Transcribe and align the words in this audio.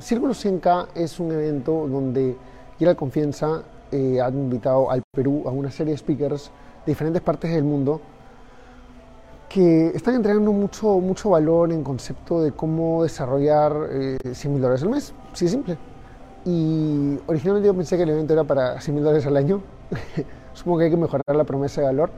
Círculo 0.00 0.32
100K 0.32 0.88
es 0.94 1.18
un 1.18 1.32
evento 1.32 1.88
donde 1.88 2.36
Gira 2.78 2.94
Confianza 2.94 3.62
eh, 3.90 4.20
ha 4.20 4.28
invitado 4.28 4.90
al 4.92 5.02
Perú 5.12 5.42
a 5.46 5.50
una 5.50 5.72
serie 5.72 5.92
de 5.92 5.98
speakers 5.98 6.52
de 6.86 6.92
diferentes 6.92 7.20
partes 7.20 7.52
del 7.52 7.64
mundo 7.64 8.00
que 9.48 9.88
están 9.88 10.14
entregando 10.14 10.52
mucho, 10.52 11.00
mucho 11.00 11.30
valor 11.30 11.72
en 11.72 11.82
concepto 11.82 12.40
de 12.42 12.52
cómo 12.52 13.02
desarrollar 13.02 13.88
eh, 13.90 14.18
100 14.32 14.52
mil 14.52 14.62
dólares 14.62 14.84
al 14.84 14.90
mes. 14.90 15.12
Sí, 15.32 15.46
es 15.46 15.50
simple. 15.50 15.76
Y 16.44 17.18
originalmente 17.26 17.66
yo 17.66 17.74
pensé 17.74 17.96
que 17.96 18.04
el 18.04 18.10
evento 18.10 18.34
era 18.34 18.44
para 18.44 18.80
100 18.80 18.94
mil 18.94 19.02
dólares 19.02 19.26
al 19.26 19.36
año. 19.36 19.62
Supongo 20.52 20.78
que 20.78 20.84
hay 20.84 20.90
que 20.90 20.96
mejorar 20.96 21.34
la 21.34 21.44
promesa 21.44 21.80
de 21.80 21.88
valor. 21.88 22.10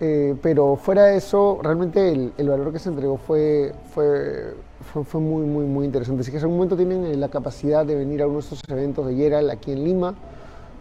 Eh, 0.00 0.36
pero 0.40 0.76
fuera 0.76 1.04
de 1.04 1.16
eso, 1.16 1.58
realmente 1.62 2.12
el, 2.36 2.48
valor 2.48 2.72
que 2.72 2.78
se 2.78 2.88
entregó 2.88 3.16
fue, 3.16 3.72
fue, 3.92 4.54
fue, 5.04 5.20
muy, 5.20 5.44
muy, 5.44 5.64
muy 5.64 5.86
interesante. 5.86 6.22
Así 6.22 6.30
que 6.30 6.36
en 6.36 6.44
algún 6.44 6.56
momento 6.56 6.76
tienen 6.76 7.04
eh, 7.04 7.16
la 7.16 7.28
capacidad 7.28 7.84
de 7.84 7.96
venir 7.96 8.22
a 8.22 8.26
uno 8.26 8.36
de 8.36 8.40
estos 8.40 8.60
eventos 8.68 9.06
de 9.06 9.16
Yeral 9.16 9.50
aquí 9.50 9.72
en 9.72 9.82
Lima 9.82 10.14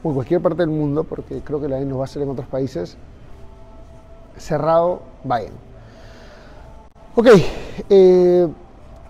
o 0.04 0.10
en 0.10 0.14
cualquier 0.14 0.42
parte 0.42 0.62
del 0.62 0.70
mundo, 0.70 1.04
porque 1.04 1.42
creo 1.42 1.60
que 1.60 1.68
la 1.68 1.80
nos 1.80 1.98
va 1.98 2.02
a 2.02 2.06
hacer 2.06 2.22
en 2.22 2.30
otros 2.30 2.48
países, 2.48 2.96
cerrado, 4.38 5.02
vayan. 5.24 5.54
Ok, 7.16 7.28
eh, 7.90 8.48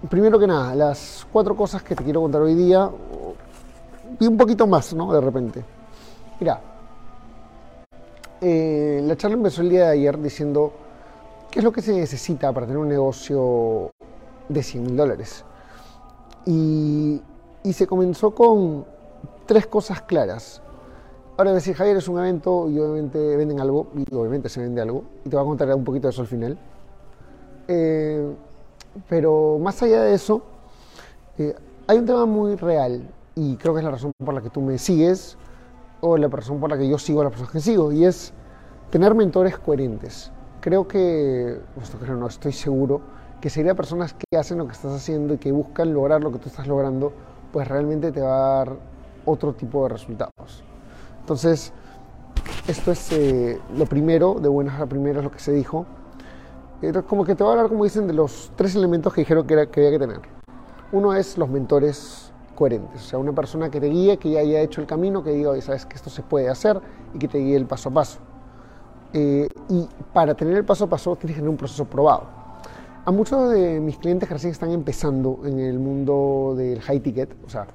primero 0.10 0.40
que 0.40 0.48
nada, 0.48 0.74
las 0.74 1.28
cuatro 1.34 1.54
cosas 1.54 1.84
que 1.84 1.94
te 1.94 2.06
quiero 2.06 2.22
contar 2.22 2.42
hoy 2.42 2.56
día, 2.56 2.90
y 4.20 4.26
un 4.26 4.38
poquito 4.38 4.66
más, 4.66 4.94
¿no? 4.94 5.12
De 5.12 5.20
repente. 5.20 5.64
Mira, 6.40 6.62
la 9.08 9.16
charla 9.16 9.38
empezó 9.38 9.62
el 9.62 9.70
día 9.70 9.86
de 9.86 9.92
ayer 9.92 10.22
diciendo 10.22 10.74
qué 11.50 11.60
es 11.60 11.64
lo 11.64 11.72
que 11.72 11.82
se 11.82 11.94
necesita 11.94 12.52
para 12.52 12.66
tener 12.66 12.78
un 12.78 12.90
negocio 12.90 13.92
de 14.50 14.62
100 14.62 14.84
mil 14.84 14.98
dólares. 14.98 15.46
Y, 16.46 17.22
y, 17.64 17.74
se 17.74 17.88
comenzó 17.88 18.36
con 18.36 18.86
tres 19.46 19.68
cosas 19.68 20.02
claras. 20.02 20.62
Ahora 21.38 21.54
decir, 21.54 21.76
Javier 21.76 21.98
es 21.98 22.08
un 22.08 22.20
evento 22.20 22.70
y 22.70 22.80
obviamente 22.80 23.38
venden 23.38 23.60
algo, 23.60 23.88
y 23.96 24.14
obviamente 24.14 24.50
se 24.50 24.62
vende 24.62 24.82
algo, 24.82 25.04
y 25.24 25.30
te 25.30 25.36
voy 25.36 25.44
a 25.44 25.48
contar 25.48 25.74
un 25.74 25.84
poquito 25.84 26.08
de 26.08 26.12
eso 26.12 26.22
al 26.22 26.28
final. 26.28 26.58
Eh, 27.68 28.34
pero 29.08 29.60
más 29.60 29.82
allá 29.84 30.02
de 30.02 30.16
eso, 30.16 30.42
eh, 31.38 31.56
hay 31.86 31.98
un 31.98 32.06
tema 32.06 32.26
muy 32.26 32.56
real, 32.56 33.08
y 33.36 33.56
creo 33.58 33.74
que 33.74 33.80
es 33.80 33.86
la 33.86 33.92
razón 33.92 34.12
por 34.18 34.34
la 34.34 34.42
que 34.42 34.50
tú 34.50 34.62
me 34.62 34.78
sigues, 34.78 35.38
o 36.02 36.18
la 36.18 36.28
razón 36.28 36.60
por 36.60 36.70
la 36.70 36.78
que 36.78 36.88
yo 36.88 36.98
sigo 36.98 37.22
a 37.22 37.26
las 37.26 37.32
personas 37.32 37.52
que 37.52 37.60
sigo, 37.60 37.92
y 37.92 38.06
es 38.06 38.34
tener 38.90 39.16
mentores 39.16 39.58
coherentes. 39.58 40.32
Creo 40.62 40.88
que, 40.88 41.60
creo, 42.00 42.16
no 42.16 42.28
estoy 42.28 42.52
seguro, 42.54 43.02
que 43.42 43.50
seguir 43.50 43.72
a 43.72 43.76
personas 43.76 44.14
que 44.14 44.38
hacen 44.38 44.58
lo 44.58 44.66
que 44.66 44.74
estás 44.74 44.94
haciendo 44.94 45.34
y 45.34 45.38
que 45.38 45.52
buscan 45.52 45.94
lograr 45.94 46.24
lo 46.24 46.32
que 46.32 46.40
tú 46.40 46.50
estás 46.50 46.68
logrando, 46.68 47.14
pues 47.52 47.68
realmente 47.68 48.12
te 48.12 48.22
va 48.22 48.36
a 48.36 48.58
dar 48.58 48.76
otro 49.26 49.54
tipo 49.54 49.84
de 49.84 49.90
resultados. 49.90 50.64
Entonces, 51.20 51.74
esto 52.68 52.92
es 52.92 53.12
eh, 53.12 53.60
lo 53.76 53.86
primero, 53.86 54.36
de 54.36 54.50
buenas 54.50 54.80
a 54.80 54.86
primeras 54.86 55.24
lo 55.24 55.32
que 55.32 55.40
se 55.40 55.52
dijo. 55.52 55.86
Era 56.82 57.02
como 57.02 57.26
que 57.26 57.36
te 57.36 57.44
va 57.44 57.52
a 57.52 57.54
hablar, 57.54 57.70
como 57.70 57.84
dicen, 57.84 58.08
de 58.08 58.14
los 58.14 58.52
tres 58.56 58.76
elementos 58.76 59.14
que 59.14 59.22
dijeron 59.22 59.46
que, 59.46 59.54
era, 59.54 59.66
que 59.68 59.82
había 59.82 59.92
que 59.92 60.00
tener. 60.00 60.22
Uno 60.92 61.14
es 61.14 61.38
los 61.38 61.50
mentores 61.50 62.32
coherentes, 62.56 63.02
o 63.02 63.06
sea, 63.06 63.20
una 63.20 63.34
persona 63.34 63.70
que 63.70 63.80
te 63.80 63.88
guíe, 63.88 64.18
que 64.18 64.32
ya 64.32 64.40
haya 64.40 64.62
hecho 64.62 64.82
el 64.82 64.88
camino, 64.88 65.24
que 65.24 65.32
diga, 65.32 65.52
oye, 65.52 65.62
sabes 65.62 65.86
que 65.86 65.96
esto 65.96 66.10
se 66.10 66.24
puede 66.24 66.50
hacer 66.50 66.80
y 67.14 67.20
que 67.20 67.28
te 67.28 67.38
guíe 67.38 67.56
el 67.56 67.66
paso 67.66 67.90
a 67.90 67.94
paso. 67.94 68.20
Eh, 69.20 69.50
y 69.70 69.90
para 70.14 70.36
tener 70.36 70.56
el 70.56 70.64
paso 70.64 70.84
a 70.84 70.88
paso 70.88 71.16
tienes 71.16 71.34
que 71.34 71.40
tener 71.40 71.50
un 71.50 71.58
proceso 71.58 71.86
probado. 71.86 72.26
A 73.04 73.10
muchos 73.10 73.50
de 73.50 73.80
mis 73.80 73.98
clientes 73.98 74.30
que 74.30 74.36
recién 74.36 74.52
están 74.52 74.70
empezando 74.70 75.40
en 75.44 75.60
el 75.60 75.80
mundo 75.80 76.54
del 76.56 76.80
high 76.82 77.00
ticket, 77.00 77.36
o 77.44 77.50
sea, 77.50 77.66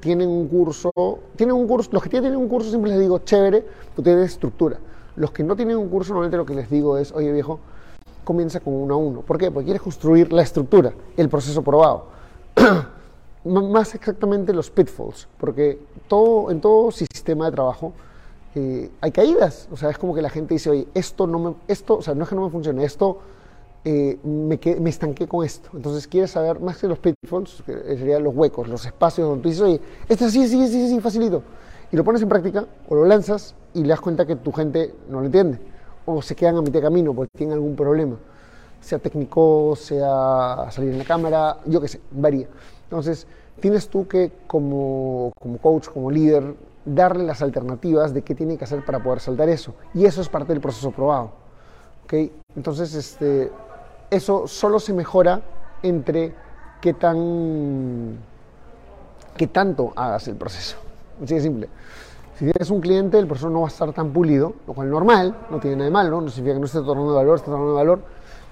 tienen 0.00 0.28
un 0.28 0.48
curso, 0.48 0.90
tienen 1.36 1.56
un 1.56 1.66
curso, 1.66 1.88
los 1.90 2.02
que 2.02 2.10
tienen 2.10 2.36
un 2.36 2.48
curso 2.48 2.68
siempre 2.68 2.90
les 2.90 3.00
digo, 3.00 3.20
chévere, 3.20 3.64
tú 3.96 4.02
tienes 4.02 4.32
estructura. 4.32 4.76
Los 5.16 5.30
que 5.30 5.42
no 5.42 5.56
tienen 5.56 5.78
un 5.78 5.88
curso, 5.88 6.12
normalmente 6.12 6.36
lo 6.36 6.44
que 6.44 6.54
les 6.54 6.68
digo 6.68 6.98
es, 6.98 7.12
oye 7.12 7.32
viejo, 7.32 7.58
comienza 8.22 8.60
con 8.60 8.74
uno 8.74 8.92
a 8.92 8.96
uno. 8.98 9.20
¿Por 9.22 9.38
qué? 9.38 9.50
Porque 9.50 9.64
quieres 9.64 9.80
construir 9.80 10.34
la 10.34 10.42
estructura, 10.42 10.92
el 11.16 11.30
proceso 11.30 11.62
probado. 11.62 12.08
Más 13.44 13.94
exactamente 13.94 14.52
los 14.52 14.70
pitfalls, 14.70 15.28
porque 15.38 15.78
todo, 16.08 16.50
en 16.50 16.60
todo 16.60 16.90
sistema 16.90 17.46
de 17.46 17.52
trabajo 17.52 17.94
eh, 18.54 18.90
hay 19.00 19.10
caídas. 19.12 19.68
O 19.70 19.76
sea, 19.76 19.90
es 19.90 19.98
como 19.98 20.14
que 20.14 20.22
la 20.22 20.30
gente 20.30 20.54
dice, 20.54 20.70
oye, 20.70 20.88
esto 20.94 21.26
no 21.26 21.38
me, 21.38 21.54
esto, 21.68 21.98
o 21.98 22.02
sea, 22.02 22.14
no 22.14 22.24
es 22.24 22.28
que 22.28 22.34
no 22.34 22.44
me 22.44 22.50
funcione, 22.50 22.84
esto 22.84 23.18
eh, 23.84 24.18
me, 24.22 24.60
me, 24.80 24.90
estanqué 24.90 25.26
con 25.26 25.44
esto. 25.44 25.70
Entonces 25.74 26.06
quieres 26.06 26.30
saber 26.30 26.60
más 26.60 26.78
que 26.78 26.86
los 26.86 26.98
pitfalls, 26.98 27.62
que 27.64 27.72
serían 27.96 28.22
los 28.22 28.34
huecos, 28.34 28.68
los 28.68 28.84
espacios 28.84 29.28
donde 29.28 29.42
tú 29.42 29.48
dices, 29.48 29.62
oye, 29.62 29.80
esto 30.08 30.28
sí, 30.28 30.46
sí, 30.46 30.68
sí, 30.68 30.88
sí, 30.88 31.00
facilito. 31.00 31.42
Y 31.90 31.96
lo 31.96 32.04
pones 32.04 32.22
en 32.22 32.28
práctica 32.28 32.66
o 32.88 32.94
lo 32.94 33.04
lanzas 33.04 33.54
y 33.74 33.82
le 33.82 33.88
das 33.88 34.00
cuenta 34.00 34.26
que 34.26 34.36
tu 34.36 34.52
gente 34.52 34.94
no 35.08 35.20
lo 35.20 35.26
entiende. 35.26 35.58
O 36.06 36.22
se 36.22 36.34
quedan 36.34 36.56
a 36.56 36.60
mitad 36.60 36.74
de 36.74 36.82
camino 36.82 37.14
porque 37.14 37.30
tienen 37.36 37.54
algún 37.54 37.76
problema. 37.76 38.16
Sea 38.80 38.98
técnico, 38.98 39.74
sea 39.76 40.68
salir 40.70 40.90
en 40.90 40.98
la 40.98 41.04
cámara, 41.04 41.58
yo 41.66 41.80
qué 41.80 41.88
sé, 41.88 42.00
varía. 42.10 42.48
Entonces, 42.84 43.26
tienes 43.60 43.88
tú 43.88 44.08
que 44.08 44.32
como, 44.46 45.32
como 45.38 45.58
coach, 45.58 45.88
como 45.88 46.10
líder, 46.10 46.54
darle 46.84 47.24
las 47.24 47.42
alternativas 47.42 48.12
de 48.14 48.22
qué 48.22 48.34
tiene 48.34 48.56
que 48.56 48.64
hacer 48.64 48.84
para 48.84 49.02
poder 49.02 49.20
saltar 49.20 49.48
eso. 49.48 49.74
Y 49.94 50.04
eso 50.04 50.20
es 50.20 50.28
parte 50.28 50.52
del 50.52 50.60
proceso 50.60 50.90
probado. 50.90 51.32
¿Okay? 52.04 52.32
Entonces, 52.56 52.94
este, 52.94 53.50
eso 54.10 54.46
solo 54.46 54.78
se 54.78 54.92
mejora 54.92 55.42
entre 55.82 56.34
qué 56.80 56.94
tan 56.94 58.18
qué 59.36 59.46
tanto 59.46 59.92
hagas 59.96 60.28
el 60.28 60.36
proceso. 60.36 60.76
Así 61.22 61.34
de 61.34 61.40
simple. 61.40 61.68
Si 62.34 62.44
tienes 62.44 62.70
un 62.70 62.80
cliente, 62.80 63.18
el 63.18 63.26
proceso 63.26 63.50
no 63.50 63.60
va 63.60 63.66
a 63.66 63.70
estar 63.70 63.92
tan 63.92 64.12
pulido, 64.12 64.54
lo 64.66 64.74
cual 64.74 64.88
es 64.88 64.92
normal, 64.92 65.36
no 65.50 65.60
tiene 65.60 65.76
nada 65.76 65.86
de 65.86 65.90
malo, 65.92 66.20
no 66.20 66.28
significa 66.28 66.54
que 66.54 66.60
no 66.60 66.66
esté 66.66 66.80
tornando 66.80 67.14
valor, 67.14 67.36
esté 67.36 67.50
tornando 67.50 67.74
valor, 67.74 68.00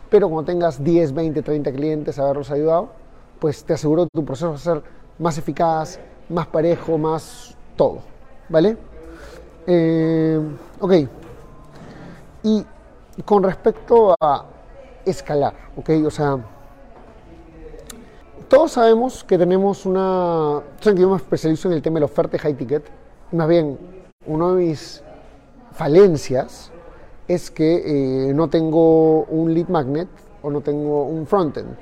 pero 0.09 0.29
cuando 0.29 0.45
tengas 0.45 0.83
10, 0.83 1.13
20, 1.13 1.43
30 1.43 1.73
clientes, 1.73 2.19
haberlos 2.19 2.51
ayudado, 2.51 2.91
pues 3.39 3.65
te 3.65 3.73
aseguro 3.73 4.05
que 4.05 4.11
tu 4.13 4.25
proceso 4.25 4.51
va 4.51 4.55
a 4.55 4.59
ser 4.59 4.83
más 5.19 5.39
eficaz, 5.39 5.99
más 6.29 6.47
parejo, 6.47 6.99
más 6.99 7.57
todo. 7.77 7.99
¿Vale? 8.51 8.77
Eh, 9.67 10.41
ok. 10.81 10.93
Y 12.43 12.67
con 13.25 13.43
respecto 13.43 14.15
a 14.21 14.45
escalar, 15.05 15.55
¿ok? 15.77 15.91
O 16.05 16.11
sea, 16.11 16.39
todos 18.49 18.73
sabemos 18.73 19.23
que 19.23 19.39
tenemos 19.39 19.87
una... 19.87 20.61
Yo 20.83 21.11
me 21.11 21.17
especializo 21.17 21.69
en 21.69 21.75
el 21.75 21.83
tema 21.83 21.95
de 21.95 22.01
la 22.01 22.07
oferta 22.07 22.33
de 22.33 22.39
high 22.41 22.55
ticket. 22.55 22.85
Más 23.31 23.47
bien, 23.47 23.79
una 24.27 24.49
de 24.49 24.55
mis 24.55 25.03
falencias 25.73 26.73
es 27.29 27.51
que 27.51 28.29
eh, 28.31 28.35
no 28.35 28.51
tengo 28.51 29.23
un 29.27 29.55
lead 29.55 29.69
magnet 29.69 30.09
o 30.43 30.51
no 30.51 30.61
tengo 30.61 31.05
un 31.05 31.27
frontend. 31.27 31.77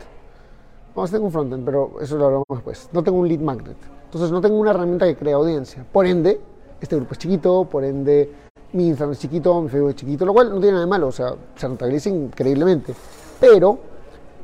Vamos, 0.94 1.10
tengo 1.10 1.24
un 1.24 1.32
frontend, 1.32 1.64
pero 1.64 1.92
eso 2.02 2.18
lo 2.18 2.26
hablamos 2.26 2.46
después. 2.50 2.90
No 2.92 3.02
tengo 3.02 3.18
un 3.18 3.28
lead 3.28 3.40
magnet. 3.40 3.76
Entonces 4.04 4.30
no 4.30 4.40
tengo 4.40 4.58
una 4.58 4.72
herramienta 4.72 5.06
que 5.06 5.16
crea 5.16 5.36
audiencia. 5.36 5.86
Por 5.90 6.06
ende, 6.06 6.40
este 6.80 6.96
grupo 6.96 7.12
es 7.12 7.18
chiquito, 7.18 7.64
por 7.64 7.84
ende 7.84 8.30
mi 8.72 8.88
Instagram 8.88 9.12
es 9.12 9.18
chiquito, 9.20 9.62
mi 9.62 9.68
Facebook 9.68 9.90
es 9.90 9.96
chiquito, 9.96 10.26
lo 10.26 10.32
cual 10.32 10.50
no 10.50 10.56
tiene 10.56 10.72
nada 10.72 10.84
de 10.84 10.90
malo, 10.90 11.08
o 11.08 11.12
sea, 11.12 11.34
se 11.56 11.66
rentabiliza 11.66 12.10
increíblemente. 12.10 12.94
Pero 13.40 13.78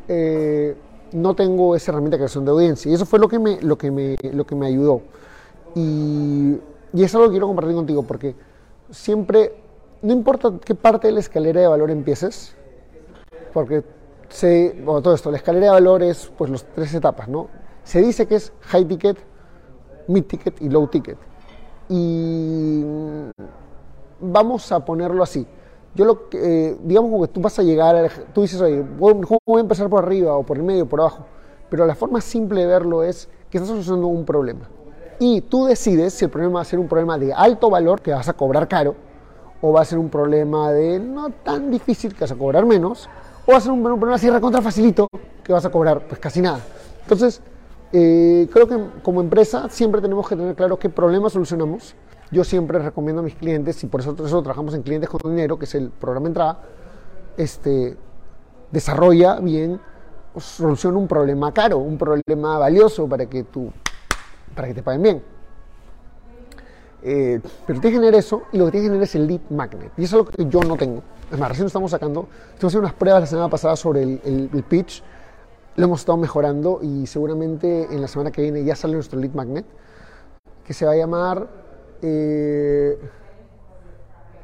eh, 0.09 0.75
no 1.13 1.35
tengo 1.35 1.77
esa 1.77 1.93
herramienta 1.93 2.17
de 2.17 2.21
creación 2.21 2.45
de 2.45 2.51
audiencia. 2.51 2.91
Y 2.91 2.95
eso 2.95 3.07
fue 3.07 3.19
lo 3.19 3.29
que 3.29 3.39
me, 3.39 3.61
lo 3.61 3.77
que 3.77 3.91
me, 3.91 4.17
lo 4.33 4.47
que 4.47 4.55
me 4.55 4.67
ayudó. 4.67 5.03
Y, 5.75 6.57
y 6.93 7.03
es 7.03 7.15
algo 7.15 7.27
que 7.27 7.33
quiero 7.33 7.49
compartir 7.49 7.75
contigo, 7.75 8.03
porque 8.03 8.35
siempre, 8.91 9.53
no 10.03 10.13
importa 10.13 10.53
qué 10.65 10.75
parte 10.75 11.09
de 11.09 11.15
la 11.15 11.21
escalera 11.21 11.61
de 11.61 11.67
valor 11.67 11.91
empieces, 11.91 12.55
porque 13.53 13.85
se, 14.29 14.81
bueno, 14.85 15.03
todo 15.03 15.15
esto, 15.15 15.31
la 15.31 15.37
escalera 15.37 15.67
de 15.67 15.73
valor 15.73 16.03
es 16.03 16.31
pues 16.37 16.51
las 16.51 16.65
tres 16.65 16.95
etapas, 16.95 17.29
¿no? 17.29 17.49
Se 17.85 18.01
dice 18.01 18.27
que 18.27 18.37
es 18.37 18.53
high 18.63 18.85
ticket, 18.85 19.19
mid 20.09 20.25
ticket 20.25 20.61
y 20.61 20.69
low 20.69 20.87
ticket. 20.87 21.19
Y 21.89 22.85
vamos 24.21 24.71
a 24.73 24.85
ponerlo 24.85 25.23
así. 25.23 25.47
Yo 25.95 26.05
lo 26.05 26.23
eh, 26.33 26.77
digamos 26.83 27.11
como 27.11 27.27
que 27.27 27.33
tú 27.33 27.41
vas 27.41 27.59
a 27.59 27.63
llegar, 27.63 28.11
tú 28.33 28.43
dices, 28.43 28.61
oye, 28.61 28.83
voy, 28.83 29.15
voy 29.47 29.59
a 29.59 29.61
empezar 29.61 29.89
por 29.89 30.05
arriba 30.05 30.37
o 30.37 30.43
por 30.43 30.57
el 30.57 30.65
medio, 30.65 30.87
por 30.87 31.01
abajo, 31.01 31.25
Pero 31.71 31.87
la 31.87 31.95
forma 31.95 32.21
simple 32.21 32.63
de 32.63 32.67
verlo 32.67 33.03
es 33.05 33.29
que 33.49 33.59
estás 33.59 33.69
solucionando 33.69 34.09
un 34.09 34.25
problema. 34.25 34.69
Y 35.21 35.43
tú 35.43 35.67
decides 35.67 36.15
si 36.15 36.25
el 36.25 36.31
problema 36.31 36.57
va 36.57 36.61
a 36.63 36.65
ser 36.65 36.79
un 36.79 36.89
problema 36.89 37.17
de 37.19 37.33
alto 37.33 37.71
valor, 37.71 38.01
que 38.01 38.13
vas 38.13 38.29
a 38.29 38.33
cobrar 38.33 38.67
caro, 38.67 38.97
o 39.61 39.73
va 39.73 39.83
a 39.83 39.85
ser 39.85 39.99
un 39.99 40.09
problema 40.09 40.73
de 40.73 40.99
no 40.99 41.31
tan 41.31 41.71
difícil, 41.71 42.13
que 42.15 42.21
vas 42.23 42.33
a 42.33 42.37
cobrar 42.37 42.67
menos, 42.67 43.09
o 43.47 43.53
va 43.53 43.59
a 43.59 43.61
ser 43.61 43.71
un, 43.71 43.83
problema 43.83 44.17
así 44.17 44.29
recontra 44.29 44.61
facilito, 44.61 45.07
que 45.43 45.53
vas 45.53 45.65
a 45.65 45.71
cobrar 45.71 46.07
pues 46.09 46.19
casi 46.19 46.41
nada. 46.41 46.59
Entonces, 47.03 47.41
eh, 47.97 48.49
creo 48.53 48.67
que 48.67 48.77
como 49.05 49.21
empresa 49.21 49.69
siempre 49.71 50.01
tenemos 50.01 50.29
que 50.29 50.35
tener 50.35 50.57
claro 50.57 50.81
qué 50.81 50.91
problemas 50.91 51.33
solucionamos. 51.33 51.95
Yo 52.33 52.43
siempre 52.43 52.81
recomiendo 52.81 53.21
a 53.21 53.25
mis 53.25 53.37
clientes, 53.37 53.85
y 53.85 53.87
por 53.87 54.01
eso, 54.01 54.17
eso 54.19 54.43
trabajamos 54.43 54.75
en 54.75 54.83
Clientes 54.83 55.09
con 55.09 55.21
Dinero, 55.31 55.57
que 55.57 55.67
es 55.67 55.77
el 55.77 55.91
programa 55.91 56.27
entrada, 56.27 56.59
este, 57.37 57.97
desarrolla 58.73 59.39
bien, 59.39 59.81
soluciona 60.37 60.99
un 60.99 61.07
problema 61.07 61.55
caro, 61.55 61.79
un 61.79 61.97
problema 61.97 62.59
valioso 62.59 63.09
para 63.09 63.27
que, 63.27 63.45
tú, 63.45 63.71
para 64.57 64.67
que 64.67 64.75
te 64.75 64.83
paguen 64.83 65.03
bien. 65.03 65.23
Eh, 67.05 67.41
pero 67.65 67.81
tienes 67.81 68.01
que 68.01 68.05
tener 68.05 68.19
eso 68.19 68.43
y 68.51 68.59
lo 68.59 68.65
que 68.65 68.73
tienes 68.73 68.89
que 68.89 68.93
tener 68.93 69.05
es 69.05 69.15
el 69.15 69.27
lead 69.29 69.41
magnet. 69.51 69.93
Y 69.97 70.03
eso 70.03 70.19
es 70.19 70.27
lo 70.27 70.33
que 70.33 70.51
yo 70.51 70.61
no 70.65 70.77
tengo. 70.77 71.01
Es 71.31 71.39
más, 71.39 71.49
recién 71.49 71.69
estamos 71.69 71.93
sacando, 71.93 72.27
estamos 72.55 72.73
haciendo 72.73 72.89
unas 72.89 72.95
pruebas 72.95 73.21
la 73.21 73.27
semana 73.29 73.49
pasada 73.49 73.77
sobre 73.77 74.03
el, 74.03 74.51
el 74.53 74.63
pitch 74.65 75.01
lo 75.77 75.85
hemos 75.85 76.01
estado 76.01 76.19
mejorando 76.19 76.81
y 76.83 77.07
seguramente 77.07 77.89
en 77.91 78.01
la 78.01 78.09
semana 78.09 78.31
que 78.31 78.43
viene 78.43 78.65
ya 78.65 78.77
sale 78.77 78.95
nuestro 78.95 79.19
lead 79.19 79.33
magnet, 79.33 79.67
que 80.65 80.73
se 80.73 80.87
va 80.87 80.93
a 80.93 80.97
llamar 80.97 81.49
eh, 82.03 82.99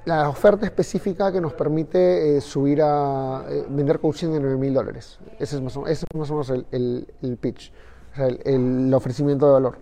la 0.05 0.29
oferta 0.29 0.67
específica 0.67 1.31
que 1.31 1.41
nos 1.41 1.53
permite 1.53 2.37
eh, 2.37 2.41
subir 2.41 2.82
a 2.82 3.44
eh, 3.49 3.65
vender 3.69 4.00
coaching 4.00 4.29
de 4.29 4.41
9 4.41 4.56
mil 4.56 4.75
dólares. 4.75 5.19
Ese 5.38 5.56
es 5.56 5.62
más 5.62 5.77
o, 5.77 5.87
ese 5.87 6.05
es 6.11 6.19
más 6.19 6.31
o 6.31 6.35
menos 6.35 6.50
el, 6.50 7.06
el, 7.23 7.37
pitch, 7.37 7.73
o 8.12 8.17
sea, 8.17 8.27
el, 8.27 8.41
el, 8.44 8.94
ofrecimiento 8.94 9.47
de 9.47 9.53
valor. 9.53 9.79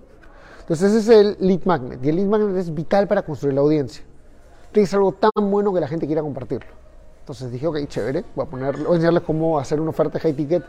Entonces 0.61 0.93
ese 0.93 0.99
es 0.99 1.19
el 1.19 1.37
lead 1.41 1.65
magnet 1.65 2.05
y 2.05 2.11
el 2.11 2.17
lead 2.17 2.27
magnet 2.27 2.57
es 2.57 2.75
vital 2.75 3.09
para 3.09 3.23
construir 3.23 3.55
la 3.55 3.63
audiencia. 3.63 4.05
Tiene 4.73 4.85
que 4.85 4.91
ser 4.91 4.99
algo 4.99 5.13
tan 5.13 5.51
bueno 5.51 5.73
que 5.73 5.81
la 5.81 5.89
gente 5.89 6.07
quiera 6.07 6.21
compartirlo. 6.21 6.69
Entonces 7.21 7.51
dije, 7.51 7.67
ok, 7.67 7.79
chévere, 7.87 8.25
voy 8.35 8.45
a, 8.47 8.51
poner, 8.51 8.77
voy 8.77 8.93
a 8.93 8.95
enseñarles 8.95 9.23
cómo 9.23 9.59
hacer 9.59 9.81
una 9.81 9.91
oferta 9.91 10.19
high 10.19 10.35
ticket 10.35 10.63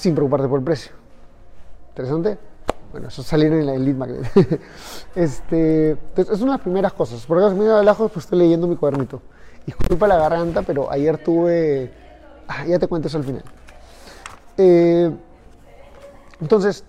sin 0.00 0.14
preocuparte 0.14 0.48
por 0.48 0.58
el 0.60 0.64
precio. 0.64 0.92
¿Interesante? 1.90 2.38
Bueno, 2.90 3.08
eso 3.08 3.22
salir 3.22 3.52
en 3.52 3.68
el 3.68 3.84
lead 3.84 3.96
magnet. 3.96 4.26
este, 5.14 5.90
entonces, 5.90 6.34
es 6.34 6.40
una 6.40 6.52
de 6.52 6.56
las 6.56 6.62
primeras 6.62 6.92
cosas. 6.94 7.24
Por 7.26 7.38
ejemplo, 7.38 7.64
me 7.64 7.70
abajo, 7.70 8.08
pues 8.08 8.24
estoy 8.24 8.38
leyendo 8.38 8.66
mi 8.66 8.76
cuadernito. 8.76 9.20
Disculpa 9.66 10.08
la 10.08 10.16
garganta, 10.16 10.62
pero 10.62 10.90
ayer 10.90 11.18
tuve... 11.18 11.92
Ah, 12.48 12.64
ya 12.66 12.78
te 12.78 12.88
cuento 12.88 13.08
eso 13.08 13.18
al 13.18 13.24
final. 13.24 13.44
Eh, 14.56 15.14
entonces, 16.40 16.82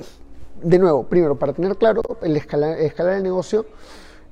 de 0.63 0.79
nuevo, 0.79 1.03
primero, 1.03 1.37
para 1.37 1.51
tener 1.51 1.75
claro, 1.75 2.01
el 2.21 2.37
escalar, 2.37 2.79
escalar 2.79 3.15
el 3.15 3.23
negocio 3.23 3.65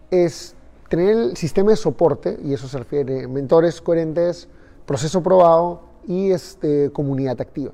es 0.10 0.56
tener 0.88 1.10
el 1.10 1.38
sistema 1.38 1.72
de 1.72 1.76
soporte, 1.76 2.40
y 2.44 2.54
eso 2.54 2.70
se 2.70 2.78
refiere 2.78 3.26
a 3.26 3.28
mentores 3.28 3.82
coherentes, 3.82 4.48
proceso 4.86 5.22
probado 5.22 5.82
y 6.08 6.32
este, 6.32 6.92
comunidad 6.92 7.40
activa 7.42 7.74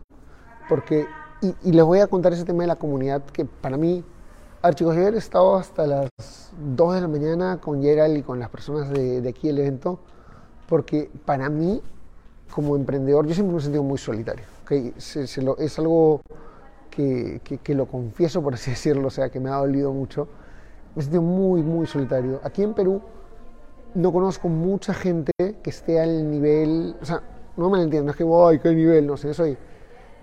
porque, 0.68 1.06
y, 1.42 1.72
les 1.72 1.84
voy 1.84 2.00
a 2.00 2.08
contar 2.08 2.34
ese 2.34 2.46
tema 2.46 2.64
de 2.64 2.68
la 2.68 2.76
comunidad 2.76 3.24
que 3.24 3.46
para 3.46 3.78
mí, 3.78 4.04
a 4.62 4.72
ver 4.72 5.14
he 5.14 5.18
estado 5.18 5.56
hasta 5.56 5.86
las 5.86 6.10
2 6.76 6.96
de 6.96 7.02
la 7.02 7.08
mañana 7.08 7.58
con 7.62 7.84
Gerald 7.84 8.18
y 8.18 8.24
con 8.24 8.40
las 8.40 8.50
personas 8.50 8.90
de, 8.90 9.22
de 9.22 9.30
aquí 9.30 9.48
del 9.48 9.60
evento, 9.60 10.00
porque 10.68 11.10
para 11.26 11.50
mí, 11.50 11.82
como 12.52 12.76
emprendedor, 12.76 13.28
yo 13.28 13.34
siempre 13.34 13.54
me 13.54 13.60
he 13.60 13.64
sentido 13.64 13.84
muy 13.84 13.98
solitario. 13.98 14.46
¿okay? 14.64 14.94
Se, 14.98 15.42
lo, 15.42 15.58
es 15.58 15.78
algo 15.78 16.22
que, 16.90 17.42
que, 17.44 17.60
que, 17.60 17.76
lo 17.76 17.86
confieso, 17.86 18.42
por 18.42 18.56
así 18.56 18.72
decirlo, 18.72 19.08
o 19.08 19.12
sea, 19.12 19.30
que 19.30 19.40
me 19.40 19.50
ha 19.50 19.58
dolido 19.58 19.94
mucho. 19.94 20.28
Me 20.96 21.02
he 21.02 21.04
sentido 21.04 21.22
muy, 21.22 21.62
muy 21.62 21.86
solitario. 21.86 22.40
Aquí 22.44 22.64
en 22.64 22.74
Perú 22.74 23.02
no 23.94 24.12
conozco 24.12 24.50
mucha 24.50 24.94
gente 24.94 25.32
que 25.38 25.70
esté 25.70 26.00
al 26.00 26.30
nivel, 26.30 26.96
o 27.02 27.06
sea, 27.06 27.22
no 27.56 27.70
me 27.70 27.82
entiendo, 27.82 28.12
es 28.12 28.18
que, 28.18 28.24
voy, 28.24 28.60
qué 28.60 28.74
nivel, 28.74 29.08
no 29.08 29.16
sé, 29.16 29.34
soy 29.34 29.58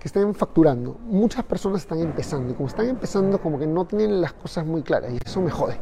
que 0.02 0.08
estén 0.08 0.34
facturando. 0.34 0.96
Muchas 1.06 1.44
personas 1.44 1.82
están 1.82 2.00
empezando 2.00 2.50
y 2.50 2.56
como 2.56 2.66
están 2.66 2.88
empezando 2.88 3.40
como 3.40 3.56
que 3.56 3.68
no 3.68 3.84
tienen 3.84 4.20
las 4.20 4.32
cosas 4.32 4.66
muy 4.66 4.82
claras 4.82 5.12
y 5.12 5.18
eso 5.24 5.40
me 5.40 5.48
jode. 5.52 5.78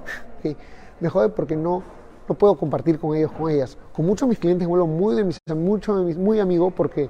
Me 1.00 1.08
jode 1.08 1.30
porque 1.30 1.56
no, 1.56 1.82
no 2.28 2.34
puedo 2.34 2.54
compartir 2.58 2.98
con 2.98 3.16
ellos, 3.16 3.32
con 3.32 3.50
ellas. 3.50 3.78
Con 3.94 4.04
muchos 4.04 4.28
de 4.28 4.32
mis 4.32 4.38
clientes 4.38 4.68
vuelvo 4.68 4.86
muy 4.86 5.14
de 5.14 5.24
mis, 5.24 5.38
mucho 5.56 5.96
de 5.96 6.04
mis, 6.04 6.18
muy 6.18 6.38
amigo 6.38 6.70
porque 6.70 7.08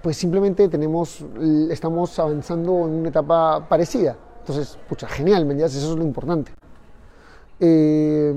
pues 0.00 0.16
simplemente 0.16 0.68
tenemos, 0.68 1.24
estamos 1.68 2.16
avanzando 2.20 2.86
en 2.86 2.92
una 3.00 3.08
etapa 3.08 3.68
parecida. 3.68 4.16
Entonces, 4.38 4.78
pucha, 4.88 5.08
genial, 5.08 5.44
¿me 5.44 5.54
entiendes? 5.54 5.74
Eso 5.74 5.90
es 5.90 5.98
lo 5.98 6.04
importante. 6.04 6.52
Eh, 7.58 8.32